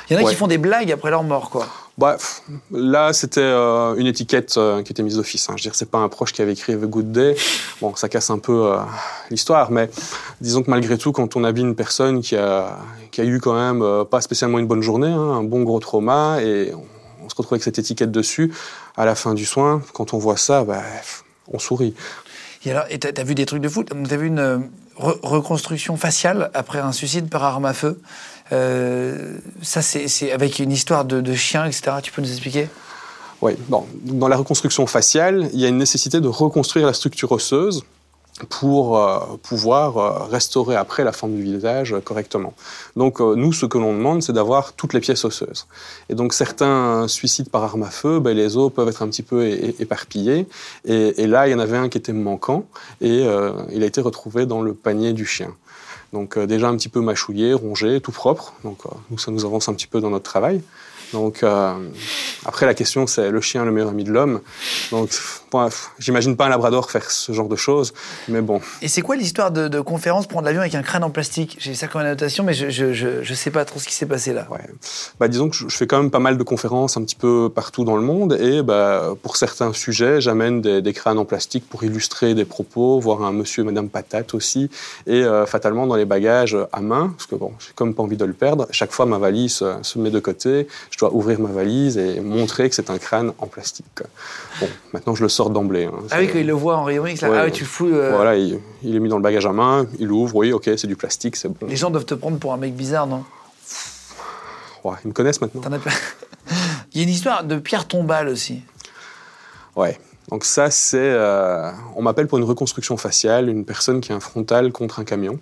il 0.09 0.19
y 0.19 0.21
en 0.21 0.25
a 0.25 0.29
qui 0.29 0.35
font 0.35 0.47
des 0.47 0.57
blagues 0.57 0.91
après 0.91 1.09
leur 1.09 1.23
mort, 1.23 1.49
quoi. 1.49 1.67
Bref, 1.97 2.41
là, 2.71 3.13
c'était 3.13 3.41
euh, 3.41 3.95
une 3.95 4.07
étiquette 4.07 4.55
euh, 4.57 4.81
qui 4.81 4.91
était 4.91 5.03
mise 5.03 5.17
d'office. 5.17 5.49
Hein. 5.49 5.53
Je 5.55 5.61
veux 5.63 5.69
dire, 5.69 5.75
c'est 5.75 5.89
pas 5.89 5.99
un 5.99 6.09
proche 6.09 6.33
qui 6.33 6.41
avait 6.41 6.53
écrit 6.53 6.73
The 6.73 6.85
Good 6.85 7.11
Day. 7.11 7.35
Bon, 7.79 7.95
ça 7.95 8.09
casse 8.09 8.29
un 8.29 8.39
peu 8.39 8.71
euh, 8.71 8.77
l'histoire, 9.29 9.71
mais 9.71 9.89
disons 10.39 10.63
que 10.63 10.69
malgré 10.69 10.97
tout, 10.97 11.11
quand 11.11 11.35
on 11.35 11.43
habille 11.43 11.63
une 11.63 11.75
personne 11.75 12.21
qui 12.21 12.35
a, 12.35 12.77
qui 13.11 13.21
a 13.21 13.23
eu 13.23 13.39
quand 13.39 13.53
même 13.53 14.05
pas 14.05 14.19
spécialement 14.21 14.59
une 14.59 14.67
bonne 14.67 14.81
journée, 14.81 15.09
hein, 15.09 15.31
un 15.31 15.43
bon 15.43 15.63
gros 15.63 15.79
trauma, 15.79 16.41
et 16.41 16.73
on, 17.23 17.29
se 17.29 17.35
retrouve 17.35 17.53
avec 17.53 17.63
cette 17.63 17.79
étiquette 17.79 18.11
dessus, 18.11 18.53
à 18.97 19.05
la 19.05 19.15
fin 19.15 19.33
du 19.33 19.45
soin, 19.45 19.81
quand 19.93 20.13
on 20.13 20.17
voit 20.17 20.37
ça, 20.37 20.63
bah, 20.63 20.81
on 21.53 21.59
sourit. 21.59 21.93
Et 22.65 22.71
alors, 22.71 22.85
t'as 22.99 23.23
vu 23.23 23.35
des 23.35 23.45
trucs 23.45 23.61
de 23.61 23.69
fou? 23.69 23.83
T'as 23.83 24.17
vu 24.17 24.27
une 24.27 24.69
reconstruction 24.97 25.97
faciale 25.97 26.51
après 26.53 26.79
un 26.79 26.91
suicide 26.91 27.29
par 27.29 27.43
arme 27.43 27.65
à 27.65 27.73
feu? 27.73 27.99
Euh, 28.51 29.37
ça, 29.61 29.81
c'est 29.81 30.31
avec 30.31 30.59
une 30.59 30.71
histoire 30.71 31.05
de, 31.05 31.33
chien, 31.33 31.65
etc. 31.65 31.93
Tu 32.03 32.11
peux 32.11 32.21
nous 32.21 32.31
expliquer? 32.31 32.69
Oui. 33.41 33.53
Bon, 33.69 33.85
dans 34.03 34.27
la 34.27 34.37
reconstruction 34.37 34.85
faciale, 34.85 35.49
il 35.53 35.59
y 35.59 35.65
a 35.65 35.69
une 35.69 35.77
nécessité 35.77 36.21
de 36.21 36.27
reconstruire 36.27 36.85
la 36.85 36.93
structure 36.93 37.31
osseuse 37.31 37.83
pour 38.45 38.97
euh, 38.97 39.19
pouvoir 39.41 39.97
euh, 39.97 40.23
restaurer 40.25 40.75
après 40.75 41.03
la 41.03 41.11
forme 41.11 41.35
du 41.35 41.43
visage 41.43 41.95
correctement. 42.03 42.53
Donc 42.95 43.19
nous, 43.19 43.53
ce 43.53 43.65
que 43.65 43.77
l'on 43.77 43.93
demande, 43.93 44.23
c'est 44.23 44.33
d'avoir 44.33 44.73
toutes 44.73 44.93
les 44.93 44.99
pièces 44.99 45.25
osseuses. 45.25 45.67
Et 46.09 46.15
donc 46.15 46.33
certains 46.33 47.07
suicides 47.07 47.49
par 47.49 47.63
arme 47.63 47.83
à 47.83 47.89
feu, 47.89 48.19
ben, 48.19 48.35
les 48.35 48.57
os 48.57 48.71
peuvent 48.71 48.87
être 48.87 49.01
un 49.01 49.07
petit 49.07 49.23
peu 49.23 49.45
éparpillés. 49.45 50.47
Et, 50.85 51.21
et, 51.21 51.27
là, 51.27 51.47
il 51.47 51.51
y 51.51 51.53
en 51.53 51.59
avait 51.59 51.77
un 51.77 51.89
qui 51.89 51.97
était 51.97 52.13
manquant 52.13 52.65
et 52.99 53.25
il 53.71 53.83
a 53.83 53.85
été 53.85 54.01
retrouvé 54.01 54.45
dans 54.45 54.61
le 54.61 54.73
panier 54.73 55.13
du 55.13 55.25
chien. 55.25 55.53
Donc 56.13 56.37
euh, 56.37 56.45
déjà 56.45 56.67
un 56.67 56.75
petit 56.75 56.89
peu 56.89 57.01
mâchouillé, 57.01 57.53
rongé, 57.53 58.01
tout 58.01 58.11
propre. 58.11 58.53
Donc 58.63 58.85
euh, 58.85 58.89
nous, 59.09 59.17
ça 59.17 59.31
nous 59.31 59.45
avance 59.45 59.69
un 59.69 59.73
petit 59.73 59.87
peu 59.87 60.01
dans 60.01 60.09
notre 60.09 60.29
travail. 60.29 60.61
Donc 61.13 61.43
euh, 61.43 61.73
après 62.45 62.65
la 62.65 62.73
question 62.73 63.07
c'est 63.07 63.29
le 63.29 63.41
chien 63.41 63.65
le 63.65 63.71
meilleur 63.71 63.89
ami 63.89 64.03
de 64.03 64.11
l'homme. 64.11 64.41
Donc 64.91 65.09
j'imagine 65.99 66.35
pas 66.35 66.45
un 66.45 66.49
labrador 66.49 66.89
faire 66.91 67.09
ce 67.09 67.31
genre 67.31 67.49
de 67.49 67.55
choses, 67.55 67.93
mais 68.27 68.41
bon. 68.41 68.61
Et 68.81 68.87
c'est 68.87 69.01
quoi 69.01 69.15
l'histoire 69.15 69.51
de, 69.51 69.67
de, 69.67 69.81
conférence 69.81 70.27
prendre 70.27 70.45
l'avion 70.45 70.61
avec 70.61 70.75
un 70.75 70.81
crâne 70.81 71.03
en 71.03 71.09
plastique? 71.09 71.57
J'ai 71.59 71.73
ça 71.75 71.87
comme 71.87 72.01
annotation, 72.01 72.43
mais 72.43 72.53
je, 72.53 72.69
je, 72.69 72.93
je, 72.93 73.33
sais 73.33 73.51
pas 73.51 73.65
trop 73.65 73.79
ce 73.79 73.87
qui 73.87 73.93
s'est 73.93 74.05
passé 74.05 74.33
là. 74.33 74.47
Ouais. 74.49 74.59
Bah, 75.19 75.27
disons 75.27 75.49
que 75.49 75.55
je, 75.55 75.67
fais 75.67 75.87
quand 75.87 75.97
même 75.97 76.11
pas 76.11 76.19
mal 76.19 76.37
de 76.37 76.43
conférences 76.43 76.97
un 76.97 77.03
petit 77.03 77.15
peu 77.15 77.49
partout 77.53 77.83
dans 77.83 77.95
le 77.95 78.01
monde 78.01 78.37
et 78.39 78.61
bah, 78.61 79.13
pour 79.21 79.35
certains 79.35 79.73
sujets 79.73 80.21
j'amène 80.21 80.61
des, 80.61 80.81
des, 80.81 80.93
crânes 80.93 81.17
en 81.17 81.25
plastique 81.25 81.67
pour 81.69 81.83
illustrer 81.83 82.33
des 82.33 82.45
propos, 82.45 82.99
voir 82.99 83.23
un 83.23 83.31
monsieur 83.31 83.63
et 83.63 83.65
madame 83.65 83.89
patate 83.89 84.33
aussi 84.33 84.69
et 85.07 85.23
euh, 85.23 85.45
fatalement 85.45 85.87
dans 85.87 85.95
les 85.95 86.05
bagages 86.05 86.57
à 86.71 86.81
main 86.81 87.13
parce 87.17 87.27
que 87.27 87.35
bon 87.35 87.53
j'ai 87.59 87.73
comme 87.75 87.93
pas 87.93 88.03
envie 88.03 88.17
de 88.17 88.25
le 88.25 88.33
perdre. 88.33 88.67
Chaque 88.71 88.91
fois 88.91 89.05
ma 89.05 89.17
valise 89.17 89.61
euh, 89.61 89.75
se 89.81 89.99
met 89.99 90.11
de 90.11 90.19
côté. 90.19 90.67
Je 90.89 90.97
dois 91.01 91.13
ouvrir 91.13 91.39
ma 91.39 91.49
valise 91.49 91.97
et 91.97 92.19
montrer 92.21 92.69
que 92.69 92.75
c'est 92.75 92.89
un 92.89 92.97
crâne 92.97 93.33
en 93.39 93.47
plastique. 93.47 94.01
Bon, 94.59 94.67
maintenant 94.93 95.15
je 95.15 95.23
le 95.23 95.29
sors 95.29 95.49
d'emblée. 95.49 95.85
Hein. 95.85 95.93
Ah 96.11 96.17
oui, 96.19 96.27
quand 96.27 96.39
il 96.39 96.47
le 96.47 96.53
voit 96.53 96.77
en 96.77 96.83
rayon 96.83 97.05
X, 97.05 97.23
ah 97.23 97.43
oui, 97.45 97.51
tu 97.51 97.63
le 97.63 97.69
fous. 97.69 97.87
Euh, 97.87 98.11
voilà, 98.15 98.35
il, 98.35 98.59
est 98.83 98.99
mis 98.99 99.09
dans 99.09 99.17
le 99.17 99.23
bagage 99.23 99.45
à 99.45 99.51
main, 99.51 99.87
il 99.99 100.07
l'ouvre, 100.07 100.35
oui, 100.35 100.53
ok, 100.53 100.69
c'est 100.77 100.87
du 100.87 100.95
plastique, 100.95 101.35
c'est 101.35 101.49
bon. 101.49 101.67
Les 101.67 101.75
gens 101.75 101.89
doivent 101.89 102.05
te 102.05 102.13
prendre 102.13 102.37
pour 102.37 102.53
un 102.53 102.57
mec 102.57 102.75
bizarre, 102.75 103.07
non? 103.07 103.23
Ouais, 104.83 104.95
Ils 105.03 105.09
me 105.09 105.13
connaissent 105.13 105.41
maintenant. 105.41 105.61
il 106.93 106.97
y 106.97 107.01
a 107.01 107.03
une 107.03 107.13
histoire 107.13 107.43
de 107.43 107.57
pierre 107.57 107.87
tombale 107.87 108.27
aussi. 108.27 108.61
Ouais. 109.75 109.99
Donc 110.29 110.45
ça, 110.45 110.71
c'est... 110.71 110.97
Euh, 110.97 111.71
on 111.95 112.01
m'appelle 112.01 112.27
pour 112.27 112.37
une 112.37 112.43
reconstruction 112.45 112.95
faciale, 112.97 113.49
une 113.49 113.65
personne 113.65 114.01
qui 114.01 114.11
a 114.11 114.15
un 114.15 114.19
frontal 114.19 114.71
contre 114.71 114.99
un 114.99 115.03
camion. 115.03 115.39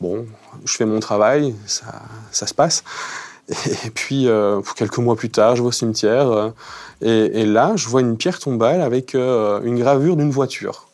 Bon, 0.00 0.26
je 0.64 0.74
fais 0.74 0.86
mon 0.86 1.00
travail, 1.00 1.54
ça, 1.66 2.02
ça 2.30 2.46
se 2.46 2.54
passe. 2.54 2.84
Et 3.84 3.90
puis, 3.90 4.28
euh, 4.28 4.60
quelques 4.76 4.98
mois 4.98 5.16
plus 5.16 5.30
tard, 5.30 5.56
je 5.56 5.62
vais 5.62 5.68
au 5.68 5.72
cimetière. 5.72 6.30
Euh, 6.30 6.50
et, 7.00 7.46
là, 7.46 7.72
je 7.76 7.88
vois 7.88 8.00
une 8.00 8.16
pierre 8.16 8.38
tombale 8.38 8.82
avec 8.82 9.14
euh, 9.14 9.60
une 9.62 9.78
gravure 9.78 10.16
d'une 10.16 10.30
voiture. 10.30 10.88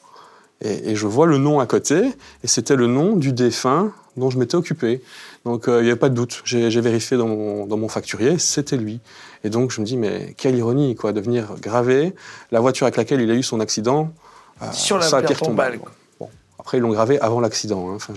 Et, 0.61 0.95
je 0.95 1.07
vois 1.07 1.27
le 1.27 1.39
nom 1.39 1.61
à 1.61 1.67
côté, 1.67 2.13
et 2.43 2.47
c'était 2.47 2.77
le 2.77 2.87
nom 2.87 3.17
du 3.17 3.33
défunt 3.33 3.93
dont 4.17 4.31
je 4.31 4.39
m'étais 4.39 4.55
occupé. 4.55 5.03
Donc, 5.45 5.65
il 5.67 5.73
n'y 5.73 5.91
avait 5.91 5.97
pas 5.97 6.09
de 6.09 6.15
doute. 6.15 6.43
J'ai 6.45 6.81
vérifié 6.81 7.17
dans 7.17 7.27
mon, 7.27 7.67
dans 7.67 7.77
mon 7.77 7.89
facturier, 7.89 8.39
c'était 8.39 8.77
lui. 8.77 9.01
Et 9.43 9.51
donc, 9.51 9.73
je 9.73 9.81
me 9.81 9.87
dis, 9.87 9.97
mais 9.97 10.35
quelle 10.39 10.57
ironie, 10.57 10.95
quoi, 10.95 11.13
de 11.13 11.21
venir 11.21 11.55
graver 11.61 12.15
la 12.51 12.61
voiture 12.61 12.87
avec 12.87 12.97
laquelle 12.97 13.21
il 13.21 13.31
a 13.31 13.35
eu 13.35 13.43
son 13.43 13.61
accident 13.61 14.11
sur 14.73 14.99
la 14.99 15.23
pierre, 15.23 15.39
tombale. 15.39 15.81
Après, 16.59 16.79
ils 16.79 16.81
l'ont 16.81 16.93
gravé 16.93 17.21
avant 17.21 17.41
l'accident. 17.41 17.91
Hein. 17.91 17.97
Enfin, 17.97 18.15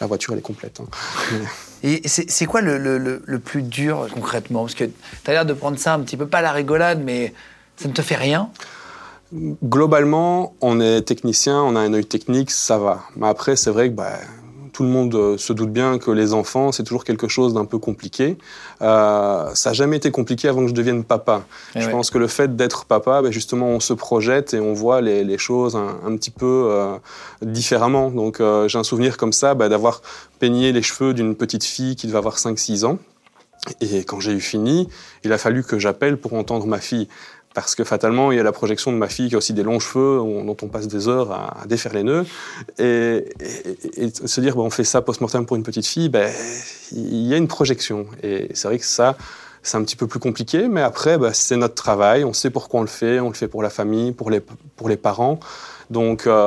la 0.00 0.06
voiture, 0.06 0.32
elle 0.32 0.38
est 0.38 0.42
complète. 0.42 0.80
Hein. 0.80 1.36
Et 1.82 2.02
c'est 2.08 2.46
quoi 2.46 2.60
le, 2.60 2.78
le, 2.78 3.38
plus 3.38 3.62
dur 3.62 4.06
concrètement? 4.12 4.62
Parce 4.62 4.74
que 4.74 4.84
tu 4.84 5.30
as 5.30 5.32
l'air 5.32 5.46
de 5.46 5.52
prendre 5.52 5.78
ça 5.78 5.94
un 5.94 6.00
petit 6.00 6.16
peu, 6.16 6.26
pas 6.26 6.40
la 6.40 6.52
rigolade, 6.52 7.02
mais 7.04 7.34
ça 7.76 7.88
ne 7.88 7.92
te 7.92 8.00
fait 8.00 8.14
rien? 8.14 8.48
Globalement, 9.64 10.54
on 10.60 10.80
est 10.80 11.02
technicien, 11.02 11.60
on 11.60 11.76
a 11.76 11.80
un 11.80 11.92
œil 11.92 12.06
technique, 12.06 12.50
ça 12.50 12.78
va. 12.78 13.02
Mais 13.16 13.26
après, 13.26 13.56
c'est 13.56 13.70
vrai 13.70 13.88
que 13.88 13.94
bah, 13.94 14.18
tout 14.74 14.82
le 14.82 14.88
monde 14.88 15.14
euh, 15.14 15.38
se 15.38 15.52
doute 15.52 15.72
bien 15.72 15.98
que 15.98 16.10
les 16.10 16.34
enfants, 16.34 16.72
c'est 16.72 16.82
toujours 16.82 17.04
quelque 17.04 17.28
chose 17.28 17.54
d'un 17.54 17.64
peu 17.64 17.78
compliqué. 17.78 18.36
Euh, 18.82 19.54
ça 19.54 19.70
n'a 19.70 19.74
jamais 19.74 19.96
été 19.96 20.10
compliqué 20.10 20.48
avant 20.48 20.62
que 20.62 20.68
je 20.68 20.74
devienne 20.74 21.04
papa. 21.04 21.44
Eh 21.76 21.80
je 21.80 21.88
pense 21.88 22.10
que 22.10 22.18
le 22.18 22.26
fait 22.26 22.56
d'être 22.56 22.84
papa, 22.84 23.22
ben 23.22 23.30
justement, 23.30 23.68
on 23.68 23.80
se 23.80 23.94
projette 23.94 24.52
et 24.52 24.58
on 24.58 24.74
voit 24.74 25.00
les, 25.00 25.38
choses 25.38 25.76
un, 25.76 26.16
petit 26.16 26.30
peu 26.30 26.68
euh, 26.70 26.96
différemment. 27.42 28.10
Donc 28.10 28.42
j'ai 28.66 28.78
un 28.78 28.84
souvenir 28.84 29.16
comme 29.16 29.32
ça 29.32 29.54
ben, 29.54 29.68
d'avoir 29.68 30.02
peigné 30.40 30.72
les 30.72 30.82
cheveux 30.82 31.14
d'une 31.14 31.36
petite 31.36 31.64
fille 31.64 31.94
qui 31.94 32.08
devait 32.08 32.18
avoir 32.18 32.36
5-6 32.36 32.84
ans. 32.84 32.98
Et 33.80 34.04
quand 34.04 34.20
j'ai 34.20 34.32
eu 34.32 34.40
fini, 34.40 34.88
il 35.22 35.32
a 35.32 35.38
fallu 35.38 35.62
que 35.62 35.78
j'appelle 35.78 36.18
pour 36.18 36.34
entendre 36.34 36.66
ma 36.66 36.78
fille 36.78 37.08
parce 37.54 37.76
que 37.76 37.84
fatalement, 37.84 38.32
il 38.32 38.36
y 38.36 38.40
a 38.40 38.42
la 38.42 38.52
projection 38.52 38.92
de 38.92 38.96
ma 38.96 39.08
fille 39.08 39.28
qui 39.28 39.36
a 39.36 39.38
aussi 39.38 39.52
des 39.52 39.62
longs 39.62 39.78
cheveux 39.78 40.18
dont 40.18 40.56
on 40.60 40.68
passe 40.68 40.88
des 40.88 41.08
heures 41.08 41.30
à, 41.30 41.64
défaire 41.66 41.94
les 41.94 42.02
nœuds. 42.02 42.26
Et, 42.78 43.24
se 44.24 44.40
dire, 44.40 44.56
bon, 44.56 44.64
on 44.64 44.70
fait 44.70 44.84
ça 44.84 45.00
post-mortem 45.00 45.46
pour 45.46 45.56
une 45.56 45.62
petite 45.62 45.86
fille, 45.86 46.08
ben, 46.08 46.30
il 46.92 47.26
y 47.26 47.32
a 47.32 47.36
une 47.36 47.48
projection. 47.48 48.06
Et 48.22 48.48
c'est 48.54 48.66
vrai 48.66 48.78
que 48.78 48.84
ça, 48.84 49.16
c'est 49.62 49.76
un 49.76 49.84
petit 49.84 49.96
peu 49.96 50.08
plus 50.08 50.20
compliqué, 50.20 50.68
mais 50.68 50.82
après, 50.82 51.16
ben, 51.16 51.32
c'est 51.32 51.56
notre 51.56 51.74
travail, 51.74 52.24
on 52.24 52.32
sait 52.32 52.50
pourquoi 52.50 52.80
on 52.80 52.82
le 52.82 52.88
fait, 52.88 53.20
on 53.20 53.28
le 53.28 53.34
fait 53.34 53.48
pour 53.48 53.62
la 53.62 53.70
famille, 53.70 54.12
pour 54.12 54.30
les, 54.30 54.40
pour 54.40 54.88
les 54.88 54.96
parents. 54.96 55.38
Donc, 55.90 56.26
euh, 56.26 56.46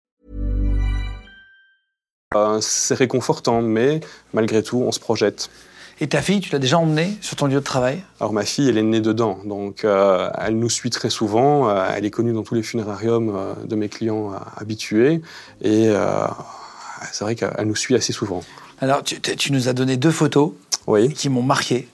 Euh, 2.33 2.59
c'est 2.61 2.93
réconfortant, 2.93 3.61
mais 3.61 3.99
malgré 4.33 4.63
tout, 4.63 4.81
on 4.87 4.93
se 4.93 5.01
projette. 5.01 5.49
Et 5.99 6.07
ta 6.07 6.21
fille, 6.21 6.39
tu 6.39 6.49
l'as 6.51 6.59
déjà 6.59 6.77
emmenée 6.77 7.17
sur 7.19 7.35
ton 7.35 7.45
lieu 7.47 7.55
de 7.55 7.59
travail? 7.59 8.03
Alors 8.21 8.31
ma 8.31 8.45
fille, 8.45 8.69
elle 8.69 8.77
est 8.77 8.83
née 8.83 9.01
dedans, 9.01 9.39
donc 9.43 9.83
euh, 9.83 10.29
elle 10.39 10.57
nous 10.57 10.69
suit 10.69 10.91
très 10.91 11.09
souvent. 11.09 11.67
Euh, 11.67 11.85
elle 11.93 12.05
est 12.05 12.09
connue 12.09 12.31
dans 12.31 12.43
tous 12.43 12.55
les 12.55 12.63
funérariums 12.63 13.37
de 13.65 13.75
mes 13.75 13.89
clients 13.89 14.31
habitués, 14.55 15.21
et 15.61 15.89
c'est 17.11 17.25
vrai 17.25 17.35
qu'elle 17.35 17.65
nous 17.65 17.75
suit 17.75 17.95
assez 17.95 18.13
souvent. 18.13 18.41
Alors 18.79 19.03
tu, 19.03 19.19
tu, 19.19 19.51
nous 19.51 19.67
as 19.67 19.73
donné 19.73 19.97
deux 19.97 20.11
photos 20.11 20.53
oui. 20.87 21.13
qui 21.13 21.27
m'ont 21.27 21.43
marqué. 21.43 21.89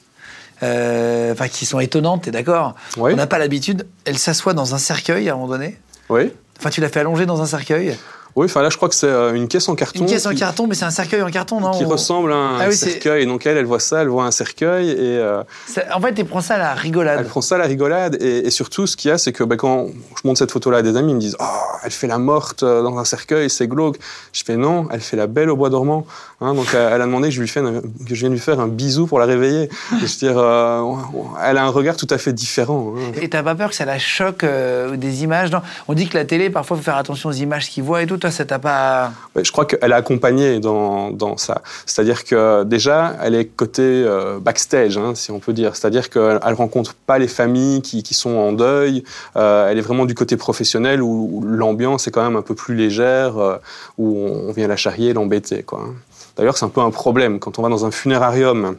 Enfin, 0.61 1.47
qui 1.51 1.65
sont 1.65 1.79
étonnantes, 1.79 2.25
t'es 2.25 2.31
d'accord? 2.31 2.75
Oui. 2.95 3.11
On 3.11 3.15
n'a 3.15 3.27
pas 3.27 3.39
l'habitude. 3.39 3.87
Elle 4.05 4.19
s'assoit 4.19 4.53
dans 4.53 4.75
un 4.75 4.77
cercueil 4.77 5.29
à 5.29 5.33
un 5.33 5.35
moment 5.35 5.49
donné? 5.49 5.79
Oui. 6.09 6.31
Enfin, 6.59 6.69
tu 6.69 6.79
l'as 6.79 6.89
fait 6.89 6.99
allonger 6.99 7.25
dans 7.25 7.41
un 7.41 7.47
cercueil? 7.47 7.97
Oui, 8.37 8.45
enfin 8.45 8.61
là, 8.61 8.69
je 8.69 8.77
crois 8.77 8.87
que 8.87 8.93
c'est 8.93 9.07
euh, 9.07 9.33
une 9.33 9.47
caisse 9.47 9.67
en 9.67 9.73
carton. 9.73 10.01
Une 10.01 10.05
caisse 10.05 10.27
en 10.27 10.35
carton, 10.35 10.67
mais 10.67 10.75
c'est 10.75 10.85
un 10.85 10.91
cercueil 10.91 11.23
en 11.23 11.31
carton, 11.31 11.59
non 11.59 11.71
Qui 11.71 11.85
ressemble 11.85 12.31
à 12.31 12.35
un 12.35 12.59
ah 12.59 12.71
cercueil. 12.71 13.25
Donc 13.25 13.47
elle, 13.47 13.57
elle 13.57 13.65
voit 13.65 13.79
ça, 13.79 14.03
elle 14.03 14.09
voit 14.09 14.25
un 14.25 14.31
cercueil. 14.31 14.91
Et, 14.91 14.95
euh, 14.99 15.41
en 15.91 15.99
fait, 15.99 16.19
elle 16.19 16.25
prend 16.25 16.41
ça 16.41 16.53
à 16.53 16.57
la 16.59 16.75
rigolade. 16.75 17.17
Elle 17.19 17.25
prend 17.25 17.41
ça 17.41 17.55
à 17.55 17.57
la 17.57 17.65
rigolade. 17.65 18.21
Et, 18.21 18.51
surtout, 18.51 18.85
ce 18.85 18.95
qu'il 18.95 19.09
y 19.09 19.11
a, 19.11 19.17
c'est 19.17 19.33
que 19.33 19.43
ben, 19.43 19.57
quand 19.57 19.87
je 19.87 20.27
montre 20.27 20.37
cette 20.37 20.51
photo-là 20.51 20.77
à 20.77 20.81
des 20.83 20.95
amis, 20.97 21.13
ils 21.13 21.15
me 21.15 21.19
disent 21.19 21.35
Oh, 21.39 21.45
elle 21.83 21.89
fait 21.89 22.05
la 22.05 22.19
morte 22.19 22.61
euh, 22.61 22.83
dans 22.83 22.99
un 22.99 23.05
cercueil, 23.05 23.49
c'est 23.49 23.67
glauque. 23.67 23.97
Je 24.33 24.43
fais 24.43 24.55
Non, 24.55 24.87
elle 24.91 25.01
fait 25.01 25.17
la 25.17 25.25
belle 25.25 25.49
au 25.49 25.55
bois 25.55 25.71
dormant. 25.71 26.05
Hein, 26.39 26.53
donc 26.53 26.67
elle 26.75 27.01
a 27.01 27.05
demandé 27.05 27.29
que 27.29 27.33
je, 27.33 27.41
lui 27.41 27.47
fais 27.47 27.61
que 27.61 28.13
je 28.13 28.19
vienne 28.19 28.33
lui 28.33 28.39
faire 28.39 28.59
un 28.59 28.67
bisou 28.67 29.07
pour 29.07 29.17
la 29.17 29.25
réveiller. 29.25 29.67
je 29.93 29.95
veux 29.95 30.07
dire, 30.19 30.37
elle 31.43 31.57
a 31.57 31.63
un 31.63 31.69
regard 31.69 31.97
tout 31.97 32.05
à 32.11 32.19
fait 32.19 32.33
différent. 32.33 32.93
Hein. 32.95 33.13
Et 33.19 33.29
t'as 33.29 33.41
pas 33.41 33.55
peur 33.55 33.69
que 33.69 33.75
ça 33.75 33.85
la 33.85 33.97
choque 33.97 34.45
des 34.45 35.23
images 35.23 35.49
non? 35.51 35.61
On 35.87 35.95
dit 35.95 36.07
que 36.07 36.15
la 36.15 36.25
télé, 36.25 36.51
parfois, 36.51 36.77
il 36.77 36.81
faut 36.81 36.85
faire 36.85 36.97
attention 36.97 37.29
aux 37.29 37.33
images 37.33 37.71
qu'il 37.71 37.83
voit 37.83 38.03
et 38.03 38.05
tout. 38.05 38.19
Je 39.35 39.51
crois 39.51 39.65
qu'elle 39.65 39.93
a 39.93 39.97
accompagné 39.97 40.59
dans, 40.59 41.11
dans 41.11 41.37
ça. 41.37 41.61
C'est-à-dire 41.85 42.23
que 42.23 42.63
déjà, 42.63 43.15
elle 43.21 43.35
est 43.35 43.45
côté 43.45 43.81
euh, 43.83 44.39
backstage, 44.39 44.97
hein, 44.97 45.13
si 45.15 45.31
on 45.31 45.39
peut 45.39 45.53
dire. 45.53 45.75
C'est-à-dire 45.75 46.09
qu'elle 46.09 46.39
ne 46.45 46.55
rencontre 46.55 46.93
pas 46.93 47.17
les 47.17 47.27
familles 47.27 47.81
qui, 47.81 48.03
qui 48.03 48.13
sont 48.13 48.35
en 48.35 48.51
deuil. 48.51 49.03
Euh, 49.35 49.69
elle 49.69 49.77
est 49.77 49.81
vraiment 49.81 50.05
du 50.05 50.15
côté 50.15 50.37
professionnel 50.37 51.01
où, 51.01 51.43
l'ambiance 51.45 52.07
est 52.07 52.11
quand 52.11 52.23
même 52.23 52.35
un 52.35 52.41
peu 52.41 52.55
plus 52.55 52.75
légère, 52.75 53.37
euh, 53.37 53.57
où 53.97 54.17
on 54.17 54.51
vient 54.51 54.67
la 54.67 54.77
charrier, 54.77 55.13
l'embêter. 55.13 55.65
D'ailleurs, 56.35 56.57
c'est 56.57 56.65
un 56.65 56.69
peu 56.69 56.81
un 56.81 56.91
problème. 56.91 57.39
Quand 57.39 57.59
on 57.59 57.61
va 57.61 57.69
dans 57.69 57.85
un 57.85 57.91
funérarium 57.91 58.75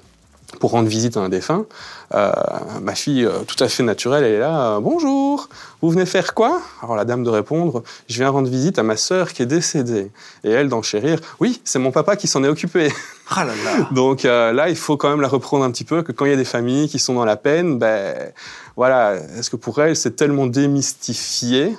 pour 0.60 0.70
rendre 0.70 0.88
visite 0.88 1.16
à 1.16 1.20
un 1.20 1.28
défunt. 1.28 1.66
Euh, 2.14 2.32
ma 2.80 2.94
fille, 2.94 3.24
euh, 3.24 3.40
tout 3.46 3.62
à 3.62 3.68
fait 3.68 3.82
naturelle, 3.82 4.24
elle 4.24 4.34
est 4.34 4.38
là. 4.38 4.76
Euh, 4.76 4.80
Bonjour, 4.80 5.48
vous 5.82 5.90
venez 5.90 6.06
faire 6.06 6.34
quoi? 6.34 6.60
Alors 6.82 6.96
la 6.96 7.04
dame 7.04 7.22
de 7.22 7.30
répondre 7.30 7.82
Je 8.08 8.16
viens 8.16 8.30
rendre 8.30 8.48
visite 8.48 8.78
à 8.78 8.82
ma 8.82 8.96
sœur 8.96 9.32
qui 9.32 9.42
est 9.42 9.46
décédée. 9.46 10.10
Et 10.44 10.50
elle 10.50 10.68
d'enchérir 10.68 11.20
Oui, 11.38 11.60
c'est 11.64 11.78
mon 11.78 11.90
papa 11.92 12.16
qui 12.16 12.26
s'en 12.26 12.42
est 12.44 12.48
occupé. 12.48 12.92
Ah 13.30 13.44
là 13.44 13.52
là. 13.62 13.86
Donc 13.90 14.22
là, 14.22 14.70
il 14.70 14.76
faut 14.76 14.96
quand 14.96 15.10
même 15.10 15.20
la 15.20 15.28
reprendre 15.28 15.62
un 15.62 15.70
petit 15.70 15.84
peu 15.84 16.00
que 16.02 16.12
quand 16.12 16.24
il 16.24 16.30
y 16.30 16.32
a 16.32 16.36
des 16.36 16.46
familles 16.46 16.88
qui 16.88 16.98
sont 16.98 17.12
dans 17.12 17.26
la 17.26 17.36
peine, 17.36 17.78
ben 17.78 18.32
voilà, 18.74 19.16
est-ce 19.36 19.50
que 19.50 19.56
pour 19.56 19.82
elle, 19.82 19.96
c'est 19.96 20.16
tellement 20.16 20.46
démystifié 20.46 21.76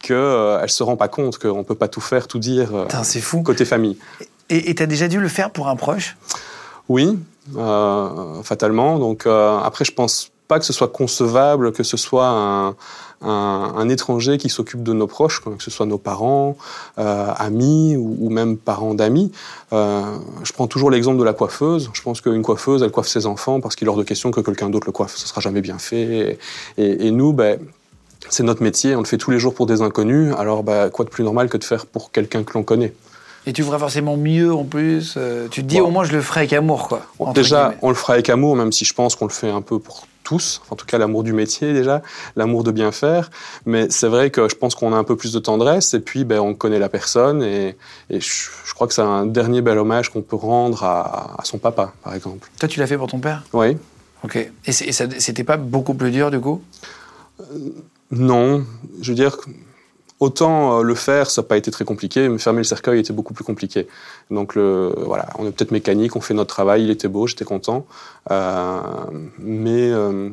qu'elle 0.00 0.16
ne 0.60 0.66
se 0.66 0.82
rend 0.82 0.96
pas 0.96 1.06
compte 1.06 1.38
qu'on 1.38 1.58
ne 1.58 1.62
peut 1.62 1.76
pas 1.76 1.86
tout 1.86 2.00
faire, 2.00 2.26
tout 2.26 2.40
dire 2.40 2.88
c'est 3.04 3.20
fou. 3.20 3.44
côté 3.44 3.64
famille. 3.64 3.96
Et 4.50 4.74
tu 4.74 4.82
as 4.82 4.86
déjà 4.86 5.06
dû 5.06 5.20
le 5.20 5.28
faire 5.28 5.52
pour 5.52 5.68
un 5.68 5.76
proche? 5.76 6.16
Oui, 6.88 7.18
euh, 7.56 8.42
fatalement. 8.42 8.98
Donc 8.98 9.26
euh, 9.26 9.58
après, 9.58 9.84
je 9.84 9.92
pense 9.92 10.30
pas 10.48 10.58
que 10.58 10.64
ce 10.64 10.72
soit 10.72 10.88
concevable 10.88 11.72
que 11.72 11.82
ce 11.82 11.98
soit 11.98 12.74
un, 13.20 13.88
étranger 13.90 14.38
qui 14.38 14.48
s'occupe 14.48 14.82
de 14.82 14.92
nos 14.92 15.06
proches, 15.06 15.42
que 15.42 15.62
ce 15.62 15.70
soit 15.70 15.84
nos 15.84 15.98
parents, 15.98 16.56
euh, 16.98 17.30
amis 17.36 17.96
ou, 17.96 18.30
même 18.30 18.56
parents 18.56 18.94
d'amis. 18.94 19.32
je 19.72 20.52
prends 20.52 20.66
toujours 20.66 20.90
l'exemple 20.90 21.18
de 21.18 21.24
la 21.24 21.34
coiffeuse. 21.34 21.90
Je 21.92 22.02
pense 22.02 22.20
qu'une 22.22 22.42
coiffeuse, 22.42 22.82
elle 22.82 22.90
coiffe 22.90 23.08
ses 23.08 23.26
enfants 23.26 23.60
parce 23.60 23.76
qu'il 23.76 23.86
est 23.88 23.90
hors 23.90 23.96
de 23.96 24.04
question 24.04 24.30
que 24.30 24.40
quelqu'un 24.40 24.70
d'autre 24.70 24.86
le 24.86 24.92
coiffe. 24.92 25.16
Ce 25.16 25.26
sera 25.28 25.40
jamais 25.40 25.60
bien 25.60 25.78
fait. 25.78 26.38
Et, 26.78 27.06
et, 27.06 27.10
nous, 27.10 27.32
ben, 27.32 27.58
c'est 28.30 28.42
notre 28.42 28.62
métier, 28.62 28.94
on 28.94 29.00
le 29.00 29.06
fait 29.06 29.18
tous 29.18 29.30
les 29.30 29.38
jours 29.38 29.54
pour 29.54 29.66
des 29.66 29.82
inconnus. 29.82 30.34
Alors, 30.38 30.62
ben, 30.62 30.88
quoi 30.90 31.04
de 31.04 31.10
plus 31.10 31.24
normal 31.24 31.48
que 31.48 31.58
de 31.58 31.64
faire 31.64 31.86
pour 31.86 32.10
quelqu'un 32.10 32.42
que 32.44 32.54
l'on 32.54 32.62
connaît? 32.62 32.94
Et 33.46 33.52
tu 33.52 33.62
feras 33.62 33.78
forcément 33.78 34.16
mieux 34.16 34.52
en 34.52 34.64
plus. 34.64 35.14
Euh, 35.16 35.48
tu 35.48 35.62
te 35.62 35.66
dis 35.66 35.80
au 35.80 35.90
moins 35.90 36.04
je 36.04 36.12
le 36.12 36.20
ferai 36.20 36.40
avec 36.40 36.52
amour, 36.52 36.88
quoi. 36.88 37.32
déjà, 37.32 37.74
on 37.82 37.88
le 37.88 37.94
fera 37.94 38.14
avec 38.14 38.28
amour, 38.28 38.56
même 38.56 38.72
si 38.72 38.84
je 38.84 38.94
pense 38.94 39.16
qu'on 39.16 39.26
le 39.26 39.32
fait 39.32 39.50
un 39.50 39.62
peu 39.62 39.78
pour 39.78 40.06
tous. 40.28 40.60
En 40.70 40.76
tout 40.76 40.84
cas, 40.84 40.98
l'amour 40.98 41.22
du 41.22 41.32
métier 41.32 41.72
déjà, 41.72 42.02
l'amour 42.36 42.62
de 42.62 42.70
bien 42.70 42.92
faire. 42.92 43.30
Mais 43.64 43.88
c'est 43.88 44.08
vrai 44.08 44.30
que 44.30 44.48
je 44.48 44.54
pense 44.54 44.74
qu'on 44.74 44.92
a 44.92 44.96
un 44.96 45.04
peu 45.04 45.16
plus 45.16 45.32
de 45.32 45.38
tendresse 45.38 45.94
et 45.94 46.00
puis 46.00 46.24
ben, 46.24 46.40
on 46.40 46.52
connaît 46.54 46.78
la 46.78 46.90
personne 46.90 47.42
et, 47.42 47.76
je, 48.10 48.74
crois 48.74 48.86
que 48.86 48.92
c'est 48.94 49.02
un 49.02 49.24
dernier 49.24 49.62
bel 49.62 49.78
hommage 49.78 50.10
qu'on 50.10 50.22
peut 50.22 50.36
rendre 50.36 50.84
à, 50.84 51.38
son 51.44 51.58
papa, 51.58 51.94
par 52.04 52.14
exemple. 52.14 52.50
Toi, 52.60 52.68
tu 52.68 52.78
l'as 52.78 52.86
fait 52.86 52.98
pour 52.98 53.08
ton 53.08 53.18
père? 53.18 53.44
Oui. 53.54 53.76
Ok. 54.22 54.36
Et, 54.36 54.50
et 54.66 54.92
c'était 54.92 55.44
pas 55.44 55.56
beaucoup 55.56 55.94
plus 55.94 56.10
dur 56.10 56.30
du 56.30 56.40
coup? 56.40 56.60
Euh, 57.40 57.44
Non. 58.10 58.64
Je 59.00 59.12
veux 59.12 59.16
dire 59.16 59.38
Autant 60.20 60.80
euh, 60.80 60.82
le 60.82 60.94
faire, 60.96 61.30
ça 61.30 61.42
n'a 61.42 61.48
pas 61.48 61.56
été 61.56 61.70
très 61.70 61.84
compliqué, 61.84 62.28
mais 62.28 62.38
fermer 62.38 62.58
le 62.58 62.64
cercueil 62.64 62.98
était 62.98 63.12
beaucoup 63.12 63.34
plus 63.34 63.44
compliqué. 63.44 63.86
Donc 64.30 64.56
le, 64.56 64.92
voilà, 65.06 65.28
on 65.38 65.46
est 65.46 65.52
peut-être 65.52 65.70
mécanique, 65.70 66.16
on 66.16 66.20
fait 66.20 66.34
notre 66.34 66.52
travail, 66.52 66.82
il 66.82 66.90
était 66.90 67.06
beau, 67.06 67.28
j'étais 67.28 67.44
content, 67.44 67.86
euh, 68.32 68.80
mais 69.38 69.90
euh, 69.92 70.30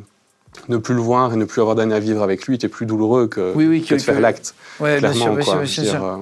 ne 0.68 0.76
plus 0.76 0.94
le 0.94 1.00
voir 1.00 1.32
et 1.32 1.36
ne 1.36 1.44
plus 1.44 1.60
avoir 1.60 1.76
d'années 1.76 1.94
à 1.94 2.00
vivre 2.00 2.22
avec 2.22 2.46
lui 2.48 2.56
était 2.56 2.68
plus 2.68 2.84
douloureux 2.84 3.28
que, 3.28 3.54
de 3.56 3.98
faire 3.98 4.20
l'acte. 4.20 4.56
Ouais, 4.80 4.98
clairement, 4.98 5.34
bien 5.34 5.66
sûr, 5.66 6.18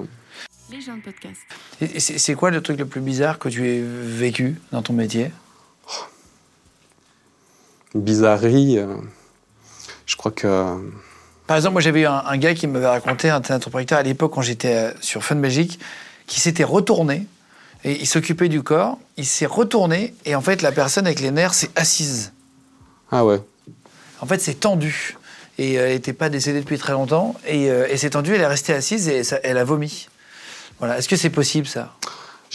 C'est 1.97 2.35
quoi 2.35 2.51
le 2.51 2.61
truc 2.61 2.77
le 2.77 2.85
plus 2.85 3.01
bizarre 3.01 3.39
que 3.39 3.49
tu 3.49 3.67
aies 3.67 3.81
vécu 3.83 4.61
dans 4.71 4.83
ton 4.83 4.93
métier? 4.93 5.31
Bizarrerie, 7.95 8.77
je 10.05 10.15
crois 10.17 10.31
que 10.31 10.77
par 11.47 11.57
exemple, 11.57 11.73
moi 11.73 11.81
j'avais 11.81 12.01
eu 12.01 12.05
un, 12.07 12.37
gars 12.37 12.53
qui 12.53 12.65
m'avait 12.67 12.87
raconté, 12.87 13.29
un 13.29 13.35
interpréteur 13.35 13.99
à 13.99 14.03
l'époque 14.03 14.33
quand 14.33 14.41
j'étais 14.41 14.75
euh, 14.75 14.91
sur 15.01 15.23
Fun 15.23 15.35
Magic, 15.35 15.79
qui 16.27 16.39
s'était 16.39 16.63
retourné 16.63 17.27
et 17.83 17.99
il 17.99 18.07
s'occupait 18.07 18.49
du 18.49 18.63
corps. 18.63 18.97
Il 19.17 19.25
s'est 19.25 19.45
retourné 19.45 20.15
et 20.25 20.33
en 20.35 20.41
fait 20.41 20.61
la 20.61 20.71
personne 20.71 21.05
avec 21.05 21.19
les 21.19 21.31
nerfs 21.31 21.53
s'est 21.53 21.69
assise. 21.75 22.33
Ah 23.11 23.23
ouais. 23.23 23.39
En 24.21 24.25
fait 24.25 24.41
c'est 24.41 24.59
tendu 24.59 25.17
et 25.59 25.77
euh, 25.77 25.87
elle 25.87 25.93
n'était 25.93 26.13
pas 26.13 26.29
décédée 26.29 26.61
depuis 26.61 26.79
très 26.79 26.93
longtemps 26.93 27.35
et, 27.45 27.69
euh, 27.69 27.87
et 27.89 27.97
c'est 27.97 28.11
tendu, 28.11 28.33
elle 28.33 28.41
est 28.41 28.47
restée 28.47 28.73
assise 28.73 29.07
et 29.07 29.21
elle 29.43 29.59
a 29.59 29.63
vomi. 29.63 30.07
Voilà. 30.79 30.97
Est-ce 30.97 31.07
que 31.07 31.15
c'est 31.15 31.29
possible 31.29 31.67
ça? 31.67 31.93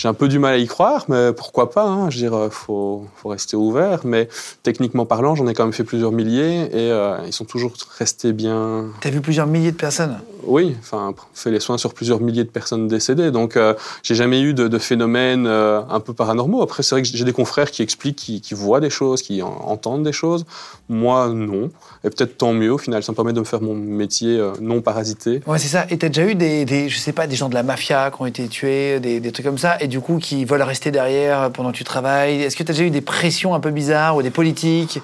J'ai 0.01 0.09
un 0.09 0.15
peu 0.15 0.29
du 0.29 0.39
mal 0.39 0.55
à 0.55 0.57
y 0.57 0.67
croire, 0.67 1.05
mais 1.09 1.31
pourquoi 1.35 1.71
pas 1.71 1.85
hein. 1.85 2.09
Je 2.09 2.17
veux 2.17 2.23
dire, 2.23 2.35
euh, 2.35 2.49
faut, 2.49 3.05
faut 3.17 3.29
rester 3.29 3.55
ouvert. 3.55 4.01
Mais 4.05 4.31
techniquement 4.63 5.05
parlant, 5.05 5.35
j'en 5.35 5.47
ai 5.47 5.53
quand 5.53 5.65
même 5.65 5.75
fait 5.75 5.85
plusieurs 5.85 6.11
milliers 6.11 6.63
et 6.73 6.91
euh, 6.91 7.19
ils 7.27 7.35
sont 7.35 7.45
toujours 7.45 7.75
restés 7.99 8.33
bien. 8.33 8.87
T'as 9.03 9.11
vu 9.11 9.21
plusieurs 9.21 9.47
milliers 9.47 9.73
de 9.73 9.77
personnes? 9.77 10.19
Oui, 10.45 10.75
enfin, 10.81 11.13
on 11.15 11.15
fait 11.35 11.51
les 11.51 11.61
soins 11.61 11.77
sur 11.77 11.93
plusieurs 11.93 12.23
milliers 12.23 12.45
de 12.45 12.49
personnes 12.49 12.89
décédées. 12.89 13.31
Donc, 13.31 13.59
euh, 13.59 13.75
j'ai 14.03 14.15
jamais 14.15 14.41
eu 14.41 14.55
de, 14.55 14.69
de 14.69 14.79
phénomènes 14.79 15.47
un 15.47 16.01
peu 16.01 16.15
paranormaux. 16.15 16.63
Après, 16.63 16.83
c'est 16.83 16.95
vrai 16.95 17.03
que 17.03 17.09
j'ai 17.09 17.25
des 17.27 17.35
confrères 17.35 17.71
qui 17.71 17.83
expliquent, 17.83 18.17
qui, 18.17 18.41
qui 18.41 18.55
voient 18.55 18.81
des 18.81 18.89
choses, 18.89 19.21
qui 19.21 19.43
entendent 19.43 20.03
des 20.03 20.13
choses. 20.13 20.47
Moi, 20.89 21.29
non. 21.29 21.69
Et 22.05 22.09
peut-être 22.09 22.39
tant 22.39 22.55
mieux. 22.55 22.73
Au 22.73 22.79
final, 22.79 23.03
ça 23.03 23.13
me 23.13 23.17
permet 23.17 23.35
de 23.35 23.41
me 23.41 23.45
faire 23.45 23.61
mon 23.61 23.75
métier 23.75 24.43
non 24.63 24.81
parasité. 24.81 25.43
Ouais, 25.47 25.59
c'est 25.59 25.69
ça. 25.69 25.85
Et 25.91 25.99
t'as 25.99 26.09
déjà 26.09 26.25
eu 26.25 26.35
des, 26.35 26.65
des, 26.65 26.89
je 26.89 26.99
sais 26.99 27.13
pas, 27.13 27.27
des 27.27 27.37
gens 27.37 27.51
de 27.51 27.55
la 27.55 27.63
mafia 27.63 28.11
qui 28.11 28.23
ont 28.23 28.27
été 28.27 28.49
tués, 28.49 28.99
des, 28.99 29.21
des 29.21 29.33
trucs 29.33 29.45
comme 29.45 29.59
ça? 29.59 29.77
Et 29.81 29.89
du 29.91 30.01
coup 30.01 30.19
qui 30.19 30.47
veulent 30.47 30.63
rester 30.63 30.91
derrière 30.91 31.51
pendant 31.51 31.71
que 31.73 31.77
tu 31.77 31.85
travailles? 31.85 32.43
Est-ce 32.43 32.57
que 32.57 32.63
tu 32.63 32.71
as 32.71 32.75
déjà 32.75 32.87
eu 32.87 32.91
des 32.91 33.03
pressions 33.03 33.55
un 33.55 33.61
peu 33.61 33.71
bizarres 33.71 34.17
ou 34.17 34.23
des 34.23 34.31
politiques? 34.31 35.01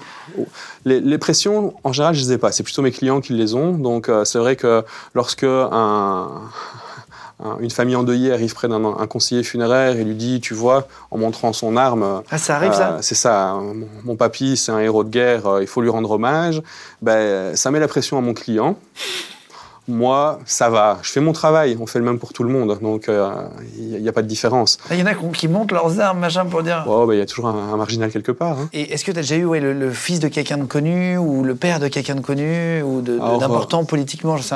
Les, 0.85 1.17
pressions, 1.19 1.75
en 1.83 1.93
général, 1.93 2.15
je 2.15 2.21
ne 2.21 2.25
les 2.27 2.33
ai 2.33 2.37
pas. 2.39 2.51
C'est 2.51 2.63
plutôt 2.63 2.81
mes 2.81 2.91
clients 2.91 3.21
qui 3.21 3.33
les 3.33 3.53
ont. 3.53 3.71
Donc, 3.73 4.09
euh, 4.09 4.25
c'est 4.25 4.39
vrai 4.39 4.55
que 4.55 4.83
lorsque 5.13 5.43
un, 5.43 6.29
une 7.59 7.69
famille 7.69 7.95
endeuillée 7.95 8.31
arrive 8.33 8.53
près 8.55 8.67
d'un 8.67 8.79
conseiller 9.07 9.43
funéraire 9.43 9.97
et 9.97 10.03
lui 10.03 10.15
dit, 10.15 10.39
tu 10.39 10.53
vois, 10.53 10.87
en 11.11 11.17
montrant 11.19 11.53
son 11.53 11.77
arme, 11.77 12.23
ah, 12.31 12.37
ça 12.37 12.55
arrive 12.55 12.73
ça? 12.73 12.93
euh, 12.93 12.97
C'est 13.01 13.15
ça. 13.15 13.53
Mon, 13.61 13.87
mon 14.05 14.15
papy, 14.15 14.57
c'est 14.57 14.71
un 14.71 14.79
héros 14.79 15.03
de 15.03 15.09
guerre. 15.09 15.45
Euh, 15.45 15.61
il 15.61 15.67
faut 15.67 15.81
lui 15.81 15.89
rendre 15.89 16.09
hommage. 16.11 16.61
Ben, 17.01 17.55
ça 17.55 17.69
met 17.69 17.79
la 17.79 17.87
pression 17.87 18.17
à 18.17 18.21
mon 18.21 18.33
client. 18.33 18.77
Moi, 19.87 20.39
ça 20.45 20.69
va. 20.69 20.99
Je 21.01 21.11
fais 21.11 21.21
mon 21.21 21.31
travail. 21.31 21.77
On 21.79 21.87
fait 21.87 21.99
le 21.99 22.05
même 22.05 22.19
pour 22.19 22.33
tout 22.33 22.43
le 22.43 22.49
monde. 22.49 22.77
Donc, 22.81 23.05
il 23.07 23.13
euh, 23.13 23.99
n'y 23.99 24.07
a, 24.07 24.11
pas 24.11 24.21
de 24.21 24.27
différence. 24.27 24.77
Il 24.91 24.99
y 24.99 25.01
en 25.01 25.05
a 25.05 25.13
qui 25.13 25.47
montent 25.47 25.71
leurs 25.71 25.99
armes, 25.99 26.19
machin, 26.19 26.45
pour 26.45 26.61
dire. 26.61 26.83
Oh, 26.87 27.09
il 27.11 27.17
y 27.17 27.21
a 27.21 27.25
toujours 27.25 27.47
un, 27.47 27.77
marginal 27.77 28.11
quelque 28.11 28.33
part. 28.33 28.59
Hein. 28.59 28.69
Et 28.73 28.93
est-ce 28.93 29.05
que 29.05 29.11
tu 29.11 29.19
as 29.19 29.21
déjà 29.21 29.37
eu 29.37 29.45
ouais, 29.45 29.59
le, 29.59 29.91
fils 29.91 30.19
de 30.19 30.27
quelqu'un 30.27 30.57
de 30.57 30.65
connu 30.65 31.17
ou 31.17 31.43
le 31.43 31.55
père 31.55 31.79
de 31.79 31.87
quelqu'un 31.87 32.15
de 32.15 32.21
connu 32.21 32.81
ou 32.81 33.01
d'important 33.01 33.85
politiquement, 33.85 34.35
je 34.37 34.43
sais 34.43 34.55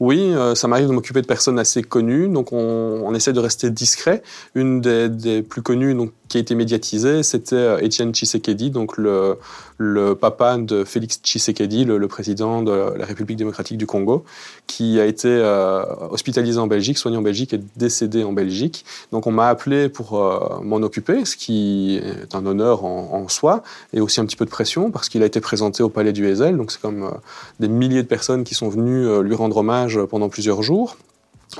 Oui, 0.00 0.32
euh, 0.34 0.54
ça 0.54 0.68
m'arrive 0.68 0.88
de 0.88 0.92
m'occuper 0.92 1.22
de 1.22 1.26
personnes 1.26 1.58
assez 1.58 1.82
connues. 1.82 2.28
Donc, 2.28 2.52
on, 2.52 3.14
essaie 3.14 3.32
de 3.32 3.40
rester 3.40 3.70
discret. 3.70 4.22
Une 4.54 4.80
des, 4.80 5.08
des 5.08 5.42
plus 5.42 5.62
connues, 5.62 5.94
donc, 5.94 6.12
qui 6.28 6.36
a 6.36 6.40
été 6.40 6.54
médiatisé, 6.54 7.22
c'était 7.22 7.56
euh, 7.56 7.80
Etienne 7.84 8.12
Tshisekedi, 8.12 8.70
donc 8.70 8.96
le, 8.98 9.38
le 9.78 10.14
papa 10.14 10.58
de 10.58 10.84
Félix 10.84 11.20
Tshisekedi, 11.22 11.84
le, 11.84 12.06
président 12.08 12.62
de 12.62 12.94
la 12.96 13.04
République 13.06 13.38
démocratique 13.38 13.78
du 13.78 13.86
Congo, 13.86 14.24
qui 14.68 15.00
a 15.00 15.06
été 15.06 15.28
euh, 15.28 15.82
hospitalisé 16.10 16.60
en 16.60 16.68
Belgique, 16.68 16.98
soigné 16.98 17.16
en 17.16 17.22
Belgique 17.22 17.54
et 17.54 17.60
décédé 17.74 18.22
en 18.22 18.32
Belgique. 18.32 18.84
Donc 19.10 19.26
on 19.26 19.32
m'a 19.32 19.48
appelé 19.48 19.88
pour 19.88 20.22
euh, 20.22 20.60
m'en 20.62 20.76
occuper, 20.76 21.24
ce 21.24 21.36
qui 21.36 21.96
est 21.96 22.36
un 22.36 22.46
honneur 22.46 22.84
en, 22.84 23.26
soi, 23.28 23.64
et 23.92 24.00
aussi 24.00 24.20
un 24.20 24.26
petit 24.26 24.36
peu 24.36 24.44
de 24.44 24.50
pression, 24.50 24.92
parce 24.92 25.08
qu'il 25.08 25.24
a 25.24 25.26
été 25.26 25.40
présenté 25.40 25.82
au 25.82 25.88
Palais 25.88 26.12
du 26.12 26.28
Hesel, 26.28 26.56
donc 26.56 26.70
c'est 26.70 26.80
comme 26.80 27.10
des 27.58 27.68
milliers 27.68 28.02
de 28.02 28.08
personnes 28.08 28.44
qui 28.44 28.54
sont 28.54 28.68
venues 28.68 29.22
lui 29.22 29.34
rendre 29.34 29.56
hommage 29.56 29.98
pendant 30.08 30.28
plusieurs 30.28 30.62
jours. 30.62 30.96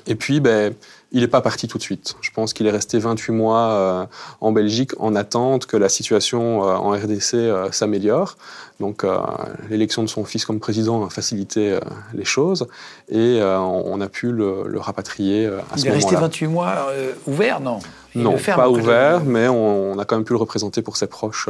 Et 0.06 0.14
puis, 0.14 0.40
ben, 0.40 0.74
il 1.12 1.20
n'est 1.20 1.28
pas 1.28 1.40
parti 1.40 1.68
tout 1.68 1.78
de 1.78 1.82
suite. 1.82 2.16
Je 2.20 2.30
pense 2.30 2.52
qu'il 2.52 2.66
est 2.66 2.70
resté 2.70 2.98
28 2.98 3.32
mois 3.32 3.70
euh, 3.70 4.06
en 4.40 4.52
Belgique 4.52 4.92
en 4.98 5.14
attente 5.14 5.66
que 5.66 5.76
la 5.76 5.88
situation 5.88 6.64
euh, 6.64 6.74
en 6.74 6.90
RDC 6.90 7.34
euh, 7.34 7.72
s'améliore. 7.72 8.36
Donc 8.80 9.04
l'élection 9.68 10.02
de 10.02 10.08
son 10.08 10.24
fils 10.24 10.44
comme 10.44 10.60
président 10.60 11.04
a 11.04 11.10
facilité 11.10 11.78
les 12.14 12.24
choses 12.24 12.68
et 13.08 13.40
on 13.42 14.00
a 14.00 14.08
pu 14.08 14.30
le, 14.30 14.78
rapatrier 14.78 15.46
à 15.46 15.50
ce 15.50 15.52
moment-là. 15.52 15.68
Il 15.78 15.86
est 15.86 15.90
resté 15.90 16.14
28 16.14 16.46
mois 16.46 16.86
ouvert, 17.26 17.60
non? 17.60 17.80
Non, 18.14 18.36
pas 18.36 18.70
ouvert, 18.70 19.24
mais 19.24 19.48
on, 19.48 19.98
a 19.98 20.04
quand 20.04 20.16
même 20.16 20.24
pu 20.24 20.32
le 20.32 20.38
représenter 20.38 20.82
pour 20.82 20.96
ses 20.96 21.08
proches 21.08 21.48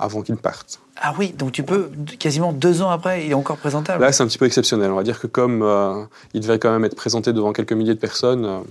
avant 0.00 0.22
qu'il 0.22 0.36
parte. 0.36 0.80
Ah 1.00 1.12
oui, 1.18 1.34
donc 1.36 1.52
tu 1.52 1.62
peux, 1.62 1.90
quasiment 2.18 2.52
deux 2.52 2.80
ans 2.82 2.90
après, 2.90 3.26
il 3.26 3.30
est 3.30 3.34
encore 3.34 3.56
présentable 3.58 4.02
Là, 4.02 4.12
c'est 4.12 4.22
un 4.22 4.26
petit 4.26 4.38
peu 4.38 4.46
exceptionnel. 4.46 4.90
On 4.90 4.96
va 4.96 5.02
dire 5.02 5.20
que 5.20 5.26
comme 5.26 6.08
il 6.32 6.40
devait 6.40 6.58
quand 6.58 6.72
même 6.72 6.84
être 6.84 6.96
présenté 6.96 7.32
devant 7.32 7.52
quelques 7.52 7.72
milliers 7.72 7.94
de 7.94 8.00
personnes, 8.00 8.64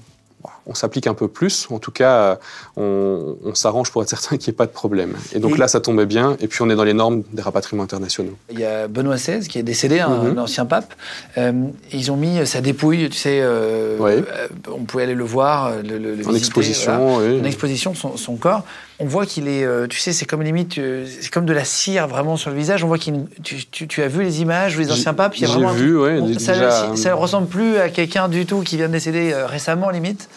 on 0.66 0.74
s'applique 0.74 1.08
un 1.08 1.14
peu 1.14 1.28
plus. 1.28 1.68
En 1.70 1.80
tout 1.80 1.92
cas, 1.92 2.40
on, 2.78 3.36
s'arrange 3.54 3.92
pour 3.92 4.02
être 4.02 4.10
certain 4.10 4.38
qu'il 4.38 4.52
n'y 4.52 4.56
ait 4.56 4.58
pas 4.58 4.66
de 4.66 4.72
problème. 4.72 5.16
Et 5.34 5.40
donc 5.40 5.58
là, 5.58 5.68
ça 5.68 5.80
tombait 5.80 6.06
bien. 6.06 6.38
Et 6.40 6.48
puis, 6.48 6.62
on 6.62 6.70
est 6.70 6.76
dans 6.76 6.84
les 6.84 6.94
normes 6.94 7.24
des 7.34 7.42
rapatriements 7.42 7.84
internationaux. 7.84 8.36
Il 8.50 8.60
y 8.60 8.66
a 8.66 8.88
Benoît 8.88 9.16
XVI 9.16 9.48
qui 9.48 9.60
est 9.60 9.64
décédé, 9.64 10.00
un 10.00 10.10
mhm. 10.10 10.40
ancien 10.40 10.66
pape. 10.66 10.94
Euh, 11.38 11.52
ils 11.92 12.12
ont 12.12 12.18
mis 12.18 12.46
sa 12.46 12.62
dépouille, 12.62 13.10
tu 13.10 13.18
sais, 13.18 13.40
euh, 13.42 13.98
euh, 14.00 14.48
on 14.72 14.84
pouvait 14.84 15.04
aller 15.04 15.16
le 15.16 15.24
voir, 15.24 15.72
le, 15.84 15.98
le, 15.98 16.28
en 16.28 16.36
exposition, 16.36 17.18
oui. 17.18 17.40
En 17.42 17.44
exposition, 17.44 17.94
son, 17.94 18.18
son 18.18 18.36
corps. 18.36 18.64
On 19.00 19.06
voit 19.06 19.26
qu'il 19.26 19.48
est, 19.48 19.68
tu 19.90 20.00
sais, 20.00 20.14
c'est 20.14 20.26
comme 20.26 20.44
limite, 20.44 20.76
c'est 20.76 21.32
comme 21.32 21.46
de 21.46 21.54
la 21.54 21.66
cire 21.66 22.08
vraiment 22.08 22.38
sur 22.38 22.52
le 22.52 22.56
visage. 22.56 22.84
On 22.84 22.88
voit 22.88 23.00
qu'il, 23.00 23.26
tu, 23.44 23.88
tu, 23.88 24.04
as 24.04 24.08
vu 24.08 24.24
les 24.24 24.42
images, 24.42 24.78
les 24.78 24.92
anciens 24.92 25.16
papes, 25.16 25.36
il 25.38 25.42
y 25.42 25.46
a 25.46 25.48
vraiment. 25.48 25.72
vu, 25.72 25.98
oui. 25.98 26.40
Ça, 26.40 26.56
ne 26.56 27.12
ressemble 27.14 27.48
plus 27.48 27.78
à 27.78 27.90
quelqu'un 27.90 28.30
du 28.30 28.46
tout 28.46 28.62
qui 28.62 28.78
vient 28.78 28.88
de 28.88 28.94
décéder 28.94 29.34
récemment, 29.34 29.90
limite. 29.90 30.30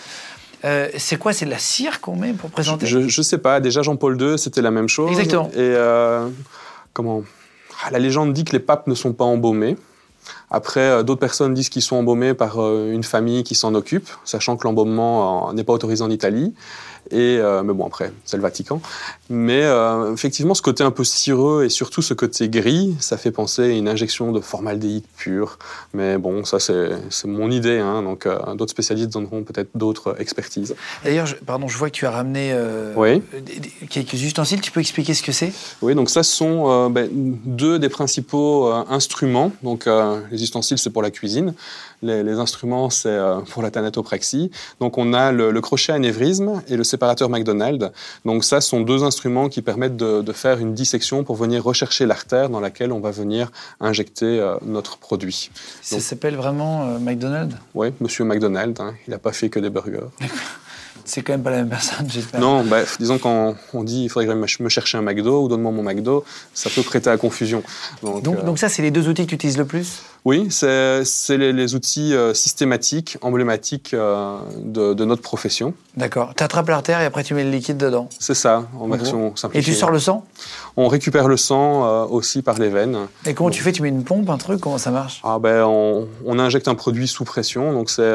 Euh, 0.65 0.89
c'est 0.97 1.17
quoi 1.17 1.33
C'est 1.33 1.45
de 1.45 1.51
la 1.51 1.59
cire 1.59 2.01
qu'on 2.01 2.17
met 2.17 2.33
pour 2.33 2.51
présenter? 2.51 2.87
Je 2.87 2.99
ne 2.99 3.09
sais 3.09 3.39
pas. 3.39 3.61
Déjà, 3.61 3.83
Jean-Paul 3.83 4.21
II, 4.21 4.39
c'était 4.39 4.63
la 4.63 4.71
même 4.71 4.89
chose. 4.89 5.11
Exactement. 5.11 5.49
Et 5.51 5.59
euh, 5.59 6.29
comment? 6.93 7.23
Ah, 7.85 7.91
La 7.91 7.99
légende 7.99 8.33
dit 8.33 8.45
que 8.45 8.53
les 8.53 8.61
papes 8.61 8.87
ne 8.87 8.95
sont 8.95 9.13
pas 9.13 9.25
embaumés. 9.25 9.77
Après, 10.51 10.81
euh, 10.81 11.03
d'autres 11.05 11.21
personnes 11.21 11.55
disent 11.55 11.69
qu'ils 11.69 11.83
sont 11.83 11.97
embaumés 11.97 12.35
par 12.35 12.59
une 12.59 13.05
famille 13.05 13.45
qui 13.45 13.55
s'en 13.55 13.75
occupe, 13.75 14.09
sachant 14.25 14.57
que 14.57 14.67
l'embaumement 14.67 15.53
n'est 15.53 15.65
pas 15.65 15.73
autorisé 15.73 16.03
en 16.03 16.11
Italie. 16.11 16.55
Et, 17.11 17.39
euh, 17.39 17.63
mais 17.63 17.73
bon, 17.73 17.87
après, 17.87 18.13
c'est 18.25 18.37
le 18.37 18.43
Vatican. 18.43 18.81
Mais 19.31 19.63
euh, 19.63 20.13
effectivement, 20.13 20.55
ce 20.55 20.63
côté 20.63 20.83
un 20.83 20.91
peu 20.91 21.05
cireux 21.05 21.65
et 21.65 21.69
surtout 21.69 22.03
ce 22.03 22.15
côté 22.15 22.49
gris, 22.49 22.97
ça 23.01 23.17
fait 23.17 23.31
penser 23.31 23.63
à 23.63 23.69
une 23.69 23.89
injection 23.89 24.33
de 24.33 24.41
formaldéhyde 24.41 25.05
pure. 25.17 25.59
Mais 25.95 26.19
bon, 26.19 26.45
ça, 26.45 26.59
c'est 26.59 27.25
mon 27.25 27.51
idée. 27.51 27.79
Hein, 27.79 28.03
donc, 28.03 28.27
euh, 28.27 28.39
d'autres 28.55 28.71
spécialistes 28.71 29.13
donneront 29.13 29.43
peut-être 29.43 29.71
d'autres 29.75 30.17
expertises. 30.19 30.75
D'ailleurs, 31.05 31.29
pardon, 31.45 31.69
je 31.69 31.79
vois 31.79 31.91
que 31.91 31.97
tu 31.97 32.07
as 32.07 32.11
ramené 32.11 32.55
quelques 33.91 34.23
ustensiles. 34.23 34.61
Tu 34.61 34.71
peux 34.71 34.81
expliquer 34.81 35.15
ce 35.15 35.23
que 35.23 35.33
c'est? 35.33 35.53
Oui, 35.83 35.95
donc 35.95 36.11
ça, 36.11 36.23
ce 36.23 36.35
sont 36.35 36.91
ben, 36.91 37.09
deux 37.13 37.79
des 37.79 37.89
principaux 37.89 38.69
instruments. 38.89 39.53
Donc, 39.63 39.89
les 40.31 40.43
ustensiles, 40.43 40.79
c'est 40.79 40.91
pour 40.91 41.03
la 41.03 41.11
cuisine. 41.11 41.55
Les, 42.03 42.39
instruments, 42.39 42.91
c'est 42.91 43.19
pour 43.51 43.63
la 43.63 43.71
thanatopraxie. 43.71 44.51
Donc, 44.81 44.99
on 44.99 45.13
a 45.13 45.33
le, 45.33 45.51
le 45.51 45.61
crochet 45.61 45.93
anévrisme 45.93 46.63
et 46.69 46.77
le 46.77 46.85
séparateur 46.85 47.29
McDonald. 47.29 47.93
Donc 48.25 48.45
ça, 48.45 48.61
ce 48.61 48.69
sont 48.69 48.81
deux 48.81 49.03
instruments 49.03 49.49
qui 49.49 49.63
permettent 49.63 49.97
de, 49.97 50.33
faire 50.33 50.59
une 50.59 50.75
dissection 50.75 51.25
pour 51.25 51.37
venir 51.37 51.65
rechercher 51.65 52.05
l'artère 52.05 52.51
dans 52.51 52.61
laquelle 52.61 52.93
on 52.93 53.01
va 53.01 53.11
venir 53.11 53.51
injecter 53.81 54.39
euh, 54.39 54.57
notre 54.63 54.99
produit. 54.99 55.51
Ça 55.81 55.99
s'appelle 55.99 56.37
vraiment 56.37 56.87
euh, 56.87 56.99
McDonald? 56.99 57.55
Oui, 57.75 57.89
Monsieur 58.01 58.25
McDonald. 58.25 58.79
Hein. 58.81 58.95
il 59.07 59.13
n'a 59.13 59.19
pas 59.19 59.33
fait 59.33 59.49
que 59.49 59.59
des 59.59 59.71
burgers. 59.71 60.11
C'est 61.07 61.23
quand 61.23 61.33
même 61.33 61.43
pas 61.43 61.51
la 61.51 61.59
même 61.59 61.69
personne, 61.69 62.11
j'espère. 62.11 62.41
Non, 62.41 62.65
bref, 62.65 62.97
disons 62.99 63.19
quand 63.19 63.55
on 63.73 63.85
dit 63.85 64.05
il 64.05 64.09
faudrait 64.09 64.27
que 64.27 64.47
je 64.47 64.63
me 64.63 64.69
chercher 64.69 64.99
un 64.99 65.03
McDo 65.03 65.45
ou 65.45 65.49
donne-moi 65.49 65.71
mon 65.71 65.83
McDo, 65.83 66.25
ça 66.53 66.69
peut 66.69 66.83
prêter 66.83 67.09
à 67.09 67.17
confusion. 67.17 67.63
Donc, 68.03 68.23
donc, 68.23 68.45
donc 68.45 68.59
ça, 68.59 68.69
c'est 68.69 68.83
les 68.83 68.91
deux 68.91 69.09
outils 69.09 69.23
que 69.25 69.31
tu 69.31 69.37
utilises 69.37 69.57
le 69.57 69.65
plus? 69.65 70.03
Oui, 70.27 70.49
c'est 70.51 71.05
les, 71.39 71.75
outils 71.77 72.13
euh, 72.13 72.35
systématiques, 72.35 73.17
emblématiques 73.21 73.95
euh, 73.95 74.37
de, 74.59 75.05
notre 75.05 75.23
profession. 75.23 75.73
D'accord. 75.97 76.35
Tu 76.35 76.43
attrapes 76.43 76.69
l'artère 76.69 77.01
et 77.01 77.05
après 77.05 77.23
tu 77.23 77.33
mets 77.35 77.45
le 77.45 77.51
liquide 77.51 77.77
dedans. 77.77 78.09
C'est 78.19 78.35
ça, 78.35 78.67
en 78.77 78.89
version 78.89 79.37
simplifiée. 79.37 79.71
Et 79.71 79.73
tu 79.73 79.79
sors 79.79 79.93
le 79.93 80.01
sang? 80.01 80.27
On 80.77 80.89
récupère 80.89 81.29
le 81.29 81.37
sang 81.37 81.85
euh, 81.85 82.05
aussi 82.07 82.43
par 82.43 82.59
les 82.59 82.69
veines. 82.69 82.99
Et 83.25 83.35
comment 83.35 83.51
tu 83.51 83.63
fais? 83.63 83.73
Tu 83.73 83.83
mets 83.83 83.89
une 83.89 84.05
pompe, 84.05 84.29
un 84.31 84.39
truc? 84.39 84.61
Comment 84.61 84.79
ça 84.79 84.91
marche? 84.91 85.21
Ah 85.25 85.39
ben, 85.39 85.65
on, 85.65 86.39
injecte 86.39 86.69
un 86.69 86.75
produit 86.75 87.09
sous 87.09 87.25
pression. 87.25 87.73
Donc 87.73 87.91
c'est, 87.91 88.15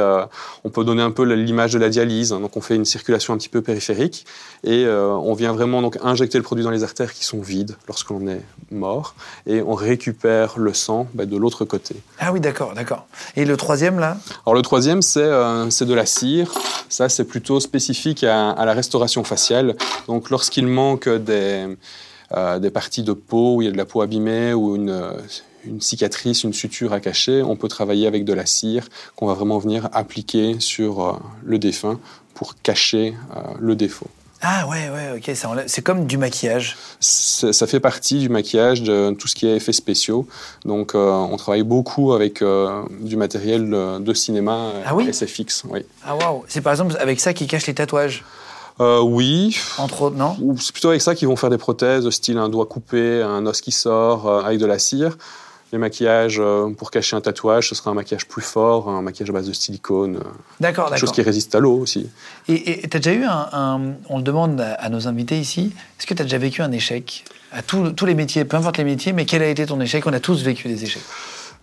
on 0.63 0.69
peut 0.69 0.84
donner 0.84 1.02
un 1.02 1.12
peu 1.12 1.24
l'image 1.24 1.74
de 1.74 1.80
la 1.80 1.89
dialyse. 1.89 2.30
Donc 2.30 2.56
on 2.56 2.62
fait 2.62 2.76
une 2.76 2.86
circulation 2.86 3.34
un 3.34 3.38
petit 3.38 3.50
peu 3.50 3.62
périphérique 3.62 4.26
et 4.63 4.86
on 4.88 5.34
vient 5.34 5.54
vraiment 5.54 5.82
donc 5.82 5.97
injecter 6.04 6.38
le 6.38 6.43
produit 6.43 6.63
dans 6.63 6.69
les 6.69 6.84
artères 6.84 7.13
qui 7.13 7.26
sont 7.26 7.41
vides 7.41 7.76
lorsqu'on 7.88 8.28
est 8.28 8.41
mort 8.69 9.15
et 9.47 9.62
on 9.62 9.74
récupère 9.74 10.58
le 10.58 10.74
sang 10.74 11.08
ben, 11.13 11.28
de 11.28 11.38
l'autre 11.38 11.65
côté. 11.65 11.95
Ah 12.19 12.32
oui, 12.32 12.39
d'accord, 12.39 12.74
d'accord. 12.74 13.06
Et 13.36 13.45
le 13.45 13.58
troisième, 13.58 14.00
là? 14.00 14.17
Alors 14.45 14.56
le 14.56 14.62
troisième, 14.62 15.02
c'est 15.02 15.21
euh, 15.21 15.65
de 15.65 15.93
la 15.93 16.06
cire. 16.06 16.52
Ça, 16.89 17.10
c'est 17.10 17.24
plutôt 17.24 17.60
spécifique 17.60 18.24
à, 18.24 18.65
la 18.65 18.74
restauration 18.74 19.24
faciale. 19.24 19.76
Donc 20.08 20.30
lorsqu'il 20.30 20.67
manque 20.67 21.10
des, 21.10 21.65
euh, 22.36 22.60
des 22.60 22.70
parties 22.70 23.04
de 23.04 23.13
peau, 23.13 23.56
où 23.56 23.62
il 23.62 23.65
y 23.65 23.67
a 23.67 23.72
de 23.72 23.78
la 23.78 23.86
peau 23.86 24.02
abîmée 24.02 24.54
ou 24.54 24.76
une, 24.76 25.13
une 25.65 25.82
cicatrice, 25.82 26.44
une 26.44 26.54
suture 26.54 26.94
à 26.94 27.00
cacher, 27.00 27.44
on 27.44 27.56
peut 27.56 27.67
travailler 27.67 28.08
avec 28.08 28.26
de 28.26 28.34
la 28.34 28.46
cire 28.46 28.88
qu'on 29.15 29.28
va 29.28 29.34
vraiment 29.34 29.60
venir 29.60 29.89
appliquer 29.94 30.60
sur 30.60 31.02
euh, 31.02 31.13
le 31.44 31.60
défunt 31.60 32.00
pour 32.34 32.56
cacher 32.62 33.13
le 33.60 33.76
défaut. 33.76 34.08
Ah 34.44 34.67
ouais, 34.67 34.89
ouais, 34.89 35.17
ok, 35.17 35.36
c'est 35.67 35.84
comme 35.84 36.08
du 36.08 36.17
maquillage. 36.17 36.76
Ça 37.00 37.67
fait 37.67 37.80
partie 37.80 38.17
du 38.17 38.30
maquillage, 38.30 38.82
de 38.82 39.12
tout 39.12 39.28
ce 39.28 39.36
qui 39.36 39.46
est 39.46 39.56
effets 39.56 39.72
spéciaux. 39.72 40.28
Donc 40.65 40.96
euh, 40.96 41.12
on 41.12 41.38
travaille 41.38 41.62
beaucoup 41.62 42.13
avec 42.13 42.41
euh, 42.41 42.82
du 43.02 43.17
matériel 43.17 43.70
de, 43.70 44.13
cinéma 44.15 44.72
ah 44.84 44.96
oui 44.96 45.13
SFX. 45.13 45.63
Oui. 45.70 45.86
Ah 46.04 46.15
waouh, 46.15 46.44
c'est 46.48 46.62
par 46.62 46.74
exemple 46.74 46.96
avec 47.00 47.20
ça 47.20 47.34
qui 47.34 47.46
cache 47.46 47.67
les 47.67 47.76
tatouages 47.76 48.24
euh, 48.82 49.02
oui. 49.02 49.58
Entre 49.78 50.02
autres, 50.02 50.15
non 50.15 50.36
C'est 50.60 50.72
plutôt 50.72 50.89
avec 50.89 51.02
ça 51.02 51.15
qu'ils 51.15 51.28
vont 51.28 51.36
faire 51.36 51.50
des 51.50 51.58
prothèses, 51.58 52.10
style 52.10 52.38
un 52.38 52.50
doigt 52.50 52.65
coupé, 52.65 53.22
un 53.22 53.46
os 53.46 53.62
qui 53.62 53.72
sort, 53.72 54.46
avec 54.46 54.60
de 54.60 54.65
la 54.65 54.80
cire. 54.80 55.17
Les 55.72 55.78
maquillages 55.78 56.38
euh, 56.39 56.70
pour 56.78 56.91
cacher 56.91 57.15
un 57.15 57.22
tatouage, 57.22 57.70
ce 57.70 57.76
sera 57.76 57.91
un 57.91 57.94
maquillage 57.94 58.28
plus 58.28 58.41
fort, 58.41 58.89
un 58.89 59.02
maquillage 59.02 59.30
à 59.30 59.34
base 59.34 59.48
de 59.48 59.54
silicone. 59.54 60.17
Euh, 60.17 60.20
d'accord, 60.60 60.86
d'accord. 60.86 60.98
Chose 60.98 61.13
qui 61.13 61.22
résiste 61.22 61.56
à 61.56 61.60
l'eau 61.60 61.78
aussi. 61.78 62.10
Et 62.50 62.82
tu 62.89 62.98
as 62.98 63.00
déjà 63.00 63.13
eu 63.13 63.24
un, 63.24 63.94
On 64.10 64.17
le 64.17 64.24
demande 64.24 64.60
à, 64.60 64.89
nos 64.89 65.08
invités 65.08 65.39
ici, 65.39 65.72
est-ce 65.98 66.06
que 66.06 66.13
tu 66.13 66.22
as 66.22 66.26
déjà 66.26 66.38
vécu 66.38 66.62
un 66.62 66.72
échec? 66.74 67.24
À 67.54 67.62
tous 67.62 68.06
les 68.06 68.15
métiers, 68.15 68.44
peu 68.44 68.58
importe 68.58 68.78
les 68.78 68.84
métiers, 68.84 69.13
mais 69.13 69.26
quel 69.26 69.41
a 69.41 69.48
été 69.48 69.65
ton 69.65 69.80
échec? 69.80 70.06
On 70.06 70.13
a 70.13 70.20
tous 70.20 70.44
vécu 70.44 70.67
des 70.67 70.84
échecs. 70.84 71.04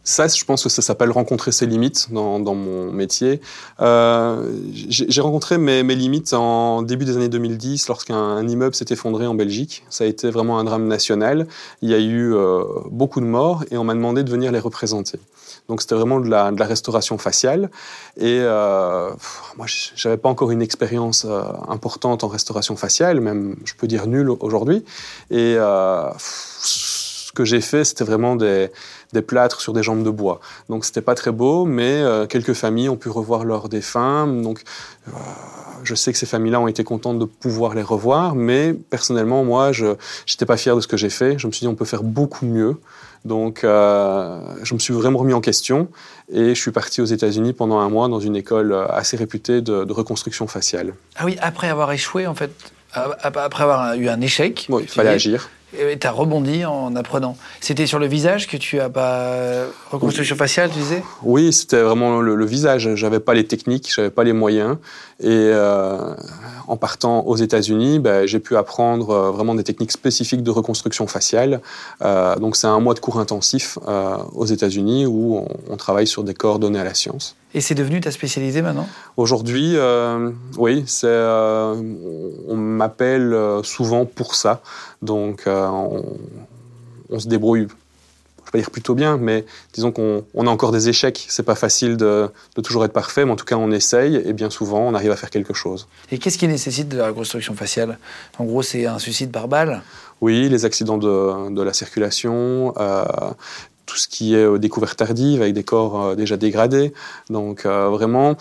Ça, 0.08 0.26
je 0.26 0.42
pense 0.42 0.62
que 0.62 0.70
ça 0.70 0.80
s'appelle 0.80 1.10
rencontrer 1.10 1.52
ses 1.52 1.66
limites 1.66 2.10
dans, 2.10 2.38
mon 2.54 2.90
métier. 2.90 3.42
Euh, 3.80 4.50
j'ai 4.72 5.20
rencontré 5.20 5.58
mes, 5.58 5.82
limites 5.82 6.32
en 6.32 6.80
début 6.80 7.04
des 7.04 7.16
années 7.16 7.28
2010 7.28 7.88
lorsqu'un 7.88 8.42
immeuble 8.48 8.74
s'est 8.74 8.86
effondré 8.88 9.26
en 9.26 9.34
Belgique. 9.34 9.84
Ça 9.90 10.04
a 10.04 10.06
été 10.06 10.30
vraiment 10.30 10.58
un 10.58 10.64
drame 10.64 10.88
national. 10.88 11.46
Il 11.82 11.90
y 11.90 11.94
a 11.94 11.98
eu 11.98 12.32
euh, 12.34 12.64
beaucoup 12.90 13.20
de 13.20 13.26
morts 13.26 13.64
et 13.70 13.76
on 13.76 13.84
m'a 13.84 13.92
demandé 13.92 14.22
de 14.22 14.30
venir 14.30 14.50
les 14.50 14.60
représenter. 14.60 15.20
Donc 15.68 15.82
c'était 15.82 15.96
vraiment 15.96 16.20
de 16.20 16.30
la, 16.30 16.50
restauration 16.60 17.18
faciale. 17.18 17.68
Et 18.16 18.38
euh, 18.40 19.10
moi, 19.58 19.66
j'avais 19.94 20.16
pas 20.16 20.30
encore 20.30 20.50
une 20.50 20.62
expérience 20.62 21.26
euh, 21.28 21.42
importante 21.68 22.24
en 22.24 22.28
restauration 22.28 22.76
faciale, 22.76 23.20
même 23.20 23.56
je 23.66 23.74
peux 23.74 23.86
dire 23.86 24.06
nulle 24.06 24.30
aujourd'hui. 24.40 24.86
Et 25.30 25.56
ce 25.58 27.32
que 27.34 27.44
j'ai 27.44 27.60
fait, 27.60 27.84
c'était 27.84 28.04
vraiment 28.04 28.36
des 28.36 28.70
des 29.12 29.22
plâtres 29.22 29.60
sur 29.60 29.72
des 29.72 29.82
jambes 29.82 30.02
de 30.02 30.10
bois. 30.10 30.40
Donc 30.68 30.84
c'était 30.84 31.00
pas 31.00 31.14
très 31.14 31.32
beau, 31.32 31.64
mais 31.64 32.02
euh, 32.02 32.26
quelques 32.26 32.52
familles 32.52 32.88
ont 32.88 32.96
pu 32.96 33.08
revoir 33.08 33.44
leurs 33.44 33.68
défunts. 33.68 34.26
Donc 34.26 34.62
euh, 35.08 35.10
je 35.84 35.94
sais 35.94 36.12
que 36.12 36.18
ces 36.18 36.26
familles-là 36.26 36.60
ont 36.60 36.68
été 36.68 36.84
contentes 36.84 37.18
de 37.18 37.24
pouvoir 37.24 37.74
les 37.74 37.82
revoir, 37.82 38.34
mais 38.34 38.74
personnellement, 38.74 39.44
moi, 39.44 39.72
je 39.72 39.86
n'étais 39.86 40.46
pas 40.46 40.56
fier 40.56 40.76
de 40.76 40.80
ce 40.80 40.88
que 40.88 40.96
j'ai 40.96 41.10
fait. 41.10 41.38
Je 41.38 41.46
me 41.46 41.52
suis 41.52 41.60
dit, 41.60 41.68
on 41.68 41.74
peut 41.74 41.84
faire 41.84 42.02
beaucoup 42.02 42.46
mieux. 42.46 42.76
Donc, 43.24 43.64
euh, 43.64 44.40
je 44.62 44.74
me 44.74 44.78
suis 44.78 44.94
vraiment 44.94 45.18
remis 45.18 45.34
en 45.34 45.40
question 45.40 45.88
et 46.30 46.54
je 46.54 46.60
suis 46.60 46.70
parti 46.70 47.00
aux 47.00 47.06
États-Unis 47.06 47.52
pendant 47.52 47.78
un 47.78 47.88
mois 47.88 48.08
dans 48.08 48.20
une 48.20 48.36
école 48.36 48.74
assez 48.90 49.16
réputée 49.16 49.60
de, 49.60 49.84
de 49.84 49.92
reconstruction 49.92 50.46
faciale. 50.46 50.94
Ah 51.16 51.24
oui, 51.24 51.36
après 51.40 51.68
avoir 51.68 51.90
échoué, 51.92 52.26
en 52.26 52.34
fait, 52.34 52.50
après 52.92 53.62
avoir 53.62 53.94
eu 53.94 54.08
un 54.08 54.20
échec. 54.20 54.68
il 54.68 54.88
fallait 54.88 55.10
agir. 55.10 55.48
Et 55.78 55.98
tu 55.98 56.06
as 56.06 56.10
rebondi 56.10 56.64
en 56.64 56.94
apprenant. 56.96 57.36
C'était 57.60 57.86
sur 57.86 57.98
le 57.98 58.06
visage 58.06 58.48
que 58.48 58.56
tu 58.56 58.80
as 58.80 58.88
pas 58.88 59.64
reconstruction 59.90 60.36
faciale, 60.36 60.70
tu 60.70 60.78
disais? 60.78 61.02
Oui, 61.22 61.52
c'était 61.52 61.80
vraiment 61.80 62.20
le, 62.20 62.44
visage. 62.44 62.94
J'avais 62.94 63.20
pas 63.20 63.34
les 63.34 63.46
techniques, 63.46 63.92
j'avais 63.94 64.10
pas 64.10 64.24
les 64.24 64.32
moyens. 64.32 64.76
Et 65.20 65.26
euh, 65.30 66.14
en 66.68 66.76
partant 66.76 67.22
aux 67.22 67.34
États-Unis, 67.34 67.98
ben, 67.98 68.26
j'ai 68.26 68.38
pu 68.38 68.56
apprendre 68.56 69.10
euh, 69.10 69.30
vraiment 69.32 69.56
des 69.56 69.64
techniques 69.64 69.90
spécifiques 69.90 70.44
de 70.44 70.50
reconstruction 70.50 71.08
faciale. 71.08 71.60
Euh, 72.02 72.36
donc 72.36 72.54
c'est 72.54 72.68
un 72.68 72.78
mois 72.78 72.94
de 72.94 73.00
cours 73.00 73.18
intensif 73.18 73.78
aux 74.34 74.46
États-Unis 74.46 75.06
où 75.06 75.44
on, 75.68 75.76
travaille 75.76 76.06
sur 76.06 76.24
des 76.24 76.34
coordonnées 76.34 76.80
à 76.80 76.84
la 76.84 76.94
science. 76.94 77.36
Et 77.54 77.60
c'est 77.60 77.74
devenu 77.74 78.00
ta 78.00 78.10
spécialité 78.10 78.62
maintenant? 78.62 78.86
Aujourd'hui, 79.16 79.76
oui, 80.58 80.84
on 81.04 82.56
m'appelle 82.56 83.36
souvent 83.62 84.04
pour 84.04 84.34
ça. 84.34 84.60
Donc 85.02 85.42
on, 85.46 86.02
on, 87.10 87.18
se 87.18 87.28
débrouille 87.28 87.68
je 88.48 88.58
vais 88.58 88.62
pas 88.62 88.64
dire 88.64 88.70
plutôt 88.70 88.94
bien, 88.94 89.18
mais 89.18 89.44
disons 89.74 89.92
qu'on 89.92 90.46
a 90.46 90.50
encore 90.50 90.72
des 90.72 90.88
échecs. 90.88 91.26
C'est 91.28 91.42
pas 91.42 91.54
facile 91.54 91.98
de, 91.98 92.30
toujours 92.64 92.84
être 92.86 92.92
parfait, 92.92 93.26
mais 93.26 93.32
en 93.32 93.36
tout 93.36 93.44
cas, 93.44 93.56
on 93.56 93.70
essaye 93.70 94.16
et 94.16 94.32
bien 94.32 94.48
souvent, 94.48 94.80
on 94.80 94.94
arrive 94.94 95.10
à 95.10 95.16
faire 95.16 95.28
quelque 95.28 95.52
chose. 95.52 95.86
Et 96.10 96.18
qu'est-ce 96.18 96.38
qui 96.38 96.48
nécessite 96.48 96.88
de 96.88 96.96
la 96.96 97.08
reconstruction 97.08 97.54
faciale? 97.54 97.98
En 98.38 98.44
gros, 98.44 98.62
c'est 98.62 98.86
un 98.86 98.98
suicide 98.98 99.30
par 99.30 99.48
balle? 99.48 99.82
Oui, 100.22 100.48
les 100.48 100.64
accidents 100.64 100.96
de, 100.96 101.62
la 101.62 101.72
circulation, 101.74 102.72
euh, 102.78 103.04
tout 103.84 103.96
ce 103.98 104.08
qui 104.08 104.34
est 104.34 104.58
découverte 104.58 104.98
tardive 104.98 105.42
avec 105.42 105.52
des 105.52 105.64
corps 105.64 106.02
euh, 106.02 106.14
déjà 106.14 106.38
dégradés. 106.38 106.94
Donc, 107.28 107.66
euh, 107.66 107.88
vraiment 107.90 108.36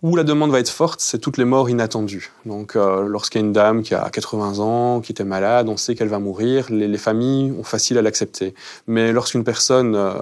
Où 0.00 0.14
la 0.14 0.22
demande 0.22 0.52
va 0.52 0.60
être 0.60 0.70
forte, 0.70 1.00
c'est 1.00 1.18
toutes 1.18 1.38
les 1.38 1.44
morts 1.44 1.68
inattendues. 1.68 2.30
Donc, 2.46 2.76
euh, 2.76 3.02
lorsqu'il 3.08 3.40
y 3.40 3.42
a 3.42 3.46
une 3.46 3.52
dame 3.52 3.82
qui 3.82 3.96
a 3.96 4.08
80 4.08 4.60
ans, 4.60 5.00
qui 5.00 5.10
était 5.10 5.24
malade, 5.24 5.68
on 5.68 5.76
sait 5.76 5.96
qu'elle 5.96 6.06
va 6.06 6.20
mourir, 6.20 6.66
les, 6.70 6.98
familles 6.98 7.52
ont 7.58 7.64
facile 7.64 7.98
à 7.98 8.02
l'accepter. 8.02 8.54
Mais 8.86 9.10
lorsqu'une 9.10 9.42
personne 9.42 9.96
euh, 9.96 10.12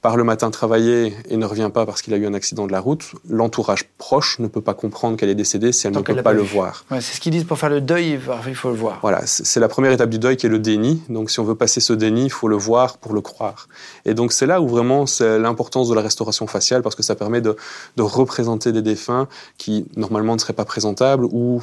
part 0.00 0.16
le 0.16 0.24
matin 0.24 0.50
travailler 0.50 1.12
et 1.28 1.36
ne 1.36 1.44
revient 1.44 1.70
pas 1.72 1.84
parce 1.84 2.00
qu'il 2.00 2.14
a 2.14 2.16
eu 2.16 2.26
un 2.26 2.32
accident 2.32 2.66
de 2.66 2.72
la 2.72 2.80
route, 2.80 3.04
l'entourage 3.28 3.84
proche 3.98 4.38
ne 4.38 4.46
peut 4.46 4.62
pas 4.62 4.72
comprendre 4.72 5.18
qu'elle 5.18 5.28
est 5.28 5.34
décédée 5.34 5.72
si 5.72 5.86
elle 5.86 5.92
ne 5.92 6.00
peut 6.00 6.22
pas, 6.22 6.32
le 6.32 6.40
voir. 6.40 6.86
c'est 6.92 7.02
ce 7.02 7.20
qu'ils 7.20 7.32
disent 7.32 7.44
pour 7.44 7.58
faire 7.58 7.68
le 7.68 7.82
deuil, 7.82 8.18
il 8.46 8.54
faut 8.54 8.70
le 8.70 8.76
voir. 8.76 8.98
Voilà, 9.02 9.26
c'est 9.26 9.60
la 9.60 9.68
première 9.68 9.92
étape 9.92 10.08
du 10.08 10.18
deuil 10.18 10.38
qui 10.38 10.46
est 10.46 10.50
le 10.50 10.58
déni. 10.58 11.02
Donc, 11.10 11.30
si 11.30 11.38
on 11.38 11.44
veut 11.44 11.54
passer 11.54 11.80
ce 11.80 11.92
déni, 11.92 12.24
il 12.24 12.32
faut 12.32 12.48
le 12.48 12.56
voir 12.56 12.96
pour 12.96 13.12
le 13.12 13.20
croire. 13.20 13.68
Et 14.06 14.14
donc, 14.14 14.32
c'est 14.32 14.46
là 14.46 14.62
où 14.62 14.68
vraiment 14.68 15.04
c'est 15.04 15.38
l'importance 15.38 15.90
de 15.90 15.94
la 15.94 16.00
restauration 16.00 16.46
faciale 16.46 16.80
parce 16.80 16.94
que 16.94 17.02
ça 17.02 17.14
permet 17.14 17.42
de, 17.42 17.56
de 17.96 18.02
représenter 18.02 18.72
des 18.72 18.80
défunts 18.80 19.17
qui 19.56 19.86
normalement 19.96 20.34
ne 20.34 20.38
seraient 20.38 20.52
pas 20.52 20.64
présentables 20.64 21.24
ou 21.24 21.62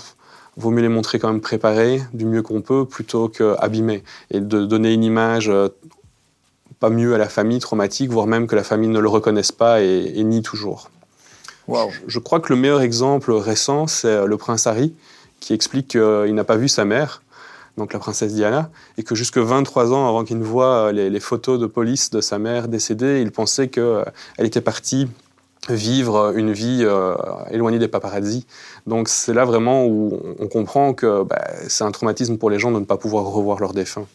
vaut 0.58 0.72
mieux 0.72 0.82
les 0.82 0.90
montrer 0.90 1.20
quand 1.20 1.32
même 1.32 1.42
préparés 1.42 2.02
du 2.14 2.26
mieux 2.26 2.42
qu'on 2.42 2.62
peut 2.62 2.86
plutôt 2.86 3.30
qu'abîmés 3.30 4.04
et 4.32 4.40
de 4.40 4.66
donner 4.66 4.94
une 4.94 5.04
image 5.04 5.50
euh, 5.50 5.70
pas 6.80 6.90
mieux 6.90 7.14
à 7.14 7.18
la 7.18 7.30
famille 7.30 7.60
traumatique, 7.60 8.10
voire 8.10 8.28
même 8.28 8.48
que 8.48 8.56
la 8.56 8.64
famille 8.64 8.90
ne 8.90 9.00
le 9.00 9.10
reconnaisse 9.10 9.52
pas 9.52 9.82
et, 9.82 10.24
nie 10.24 10.42
toujours. 10.42 10.90
Wow. 11.68 11.90
Je, 12.08 12.20
crois 12.20 12.40
que 12.40 12.54
le 12.54 12.60
meilleur 12.60 12.82
exemple 12.82 13.32
récent, 13.32 13.88
c'est 13.88 14.08
euh, 14.08 14.26
le 14.26 14.38
prince 14.38 14.68
Harry, 14.68 14.94
qui 15.40 15.54
explique 15.54 15.90
qu'il 15.90 16.34
n'a 16.34 16.44
pas 16.44 16.58
vu 16.58 16.68
sa 16.68 16.86
mère, 16.86 17.22
donc 17.78 17.92
la 17.92 18.00
princesse 18.00 18.34
Diana, 18.34 18.70
et 18.98 19.04
que 19.04 19.16
jusque 19.16 19.38
23 19.38 19.94
ans 19.94 20.08
avant 20.08 20.24
qu'il 20.24 20.38
ne 20.38 20.44
voie 20.44 20.88
euh, 20.88 20.92
les, 20.92 21.10
les, 21.10 21.20
photos 21.20 21.60
de 21.60 21.66
police 21.66 22.12
de 22.12 22.22
sa 22.22 22.40
mère 22.40 22.68
décédée, 22.68 23.22
il 23.22 23.32
pensait 23.32 23.68
qu'elle 23.68 24.06
était 24.38 24.62
partie 24.62 25.08
vivre 25.70 26.34
une 26.36 26.52
vie 26.52 26.82
euh, 26.84 27.16
éloignée 27.52 27.80
des 27.80 27.88
paparazzi. 27.88 28.46
Donc 28.88 29.08
c'est 29.08 29.34
là 29.34 29.46
vraiment 29.46 29.86
où 29.86 30.20
on 30.40 30.48
comprend 30.48 30.94
que 30.94 31.24
bah, 31.24 31.42
c'est 31.68 31.84
un 31.84 31.92
traumatisme 31.92 32.38
pour 32.38 32.50
les 32.50 32.60
gens 32.60 32.72
de 32.72 32.80
ne 32.80 32.86
pas 32.86 32.98
pouvoir 32.98 33.26
revoir 33.26 33.60
leurs 33.60 33.74
défunts. 33.74 34.06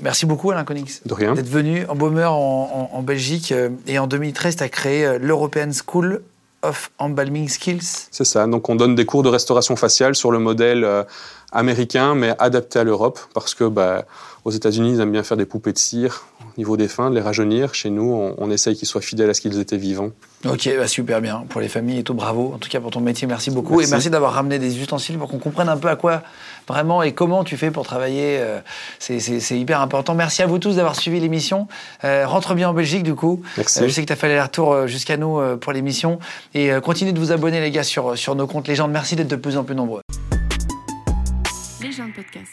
Merci 0.00 0.24
beaucoup 0.24 0.50
Alain 0.50 0.64
Konix. 0.64 1.02
De 1.04 1.12
rien. 1.12 1.34
D'être 1.34 1.48
venu 1.48 1.84
embaumer 1.86 2.24
en, 2.24 2.90
en, 2.92 3.02
Belgique 3.02 3.52
euh, 3.52 3.68
et 3.86 3.98
en 3.98 4.06
2013 4.06 4.56
tu 4.56 4.62
as 4.62 4.68
créé 4.70 5.04
euh, 5.04 5.18
l'European 5.18 5.70
School 5.72 6.22
of 6.62 6.90
Embalming 6.98 7.48
Skills. 7.48 8.08
C'est 8.10 8.24
ça, 8.24 8.46
donc 8.46 8.68
on 8.70 8.74
donne 8.74 8.94
des 8.94 9.04
cours 9.04 9.22
de 9.22 9.28
restauration 9.28 9.76
faciale 9.76 10.14
sur 10.14 10.32
le 10.32 10.38
modèle 10.38 11.04
américain 11.52 12.14
mais 12.14 12.34
adapté 12.38 12.78
à 12.78 12.84
l'Europe 12.84 13.20
parce 13.34 13.54
que 13.54 13.64
bah, 13.64 14.06
aux 14.46 14.50
États-Unis 14.52 14.92
ils 14.92 15.00
aiment 15.00 15.10
bien 15.10 15.24
faire 15.24 15.36
des 15.36 15.44
poupées 15.44 15.72
de 15.72 15.78
cire 15.78 16.24
au 16.40 16.58
niveau 16.58 16.76
des 16.76 16.86
fins, 16.86 17.10
de 17.10 17.16
les 17.16 17.20
rajeunir. 17.20 17.74
Chez 17.74 17.90
nous 17.90 18.12
on, 18.12 18.34
on 18.38 18.50
essaye 18.50 18.76
qu'ils 18.76 18.86
soient 18.86 19.00
fidèles 19.00 19.28
à 19.28 19.34
ce 19.34 19.40
qu'ils 19.40 19.58
étaient 19.58 19.76
vivants. 19.76 20.10
Ok, 20.44 20.70
bah 20.78 20.86
super 20.86 21.20
bien. 21.20 21.44
Pour 21.48 21.60
les 21.60 21.68
familles 21.68 21.98
et 21.98 22.02
tout, 22.04 22.14
bravo. 22.14 22.52
En 22.54 22.58
tout 22.58 22.68
cas, 22.68 22.78
pour 22.80 22.92
ton 22.92 23.00
métier, 23.00 23.26
merci 23.26 23.50
beaucoup. 23.50 23.80
Et 23.80 23.86
merci 23.88 24.10
d'avoir 24.10 24.34
ramené 24.34 24.60
des 24.60 24.78
ustensiles 24.78 25.18
pour 25.18 25.28
qu'on 25.28 25.38
comprenne 25.38 25.68
un 25.68 25.76
peu 25.76 25.88
à 25.88 25.96
quoi 25.96 26.22
vraiment 26.68 27.02
et 27.02 27.12
comment 27.12 27.42
tu 27.42 27.56
fais 27.56 27.72
pour 27.72 27.84
travailler. 27.84 28.36
Euh, 28.38 28.60
c'est 29.00 29.58
hyper 29.58 29.80
important. 29.80 30.14
Merci 30.14 30.42
à 30.42 30.46
vous 30.46 30.60
tous 30.60 30.76
d'avoir 30.76 30.94
suivi 30.94 31.18
l'émission. 31.18 31.66
Euh, 32.04 32.26
rentre 32.26 32.54
bien 32.54 32.68
en 32.68 32.74
Belgique, 32.74 33.02
du 33.02 33.14
coup. 33.14 33.42
Merci. 33.56 33.82
Euh, 33.82 33.88
je 33.88 33.92
sais 33.92 34.02
que 34.02 34.06
tu 34.06 34.12
as 34.12 34.16
fait 34.16 34.28
les 34.28 34.40
retours 34.40 34.86
jusqu'à 34.86 35.16
nous 35.16 35.40
pour 35.58 35.72
l'émission. 35.72 36.20
Et 36.54 36.70
continuez 36.82 37.12
de 37.12 37.18
vous 37.18 37.32
abonner, 37.32 37.60
les 37.60 37.72
gars, 37.72 37.82
sur, 37.82 38.16
sur 38.16 38.36
nos 38.36 38.46
comptes 38.46 38.68
Légendes. 38.68 38.92
Merci 38.92 39.16
d'être 39.16 39.28
de 39.28 39.36
plus 39.36 39.56
en 39.56 39.64
plus 39.64 39.74
nombreux. 39.74 40.02
Légende 41.82 42.12
Podcast. 42.14 42.52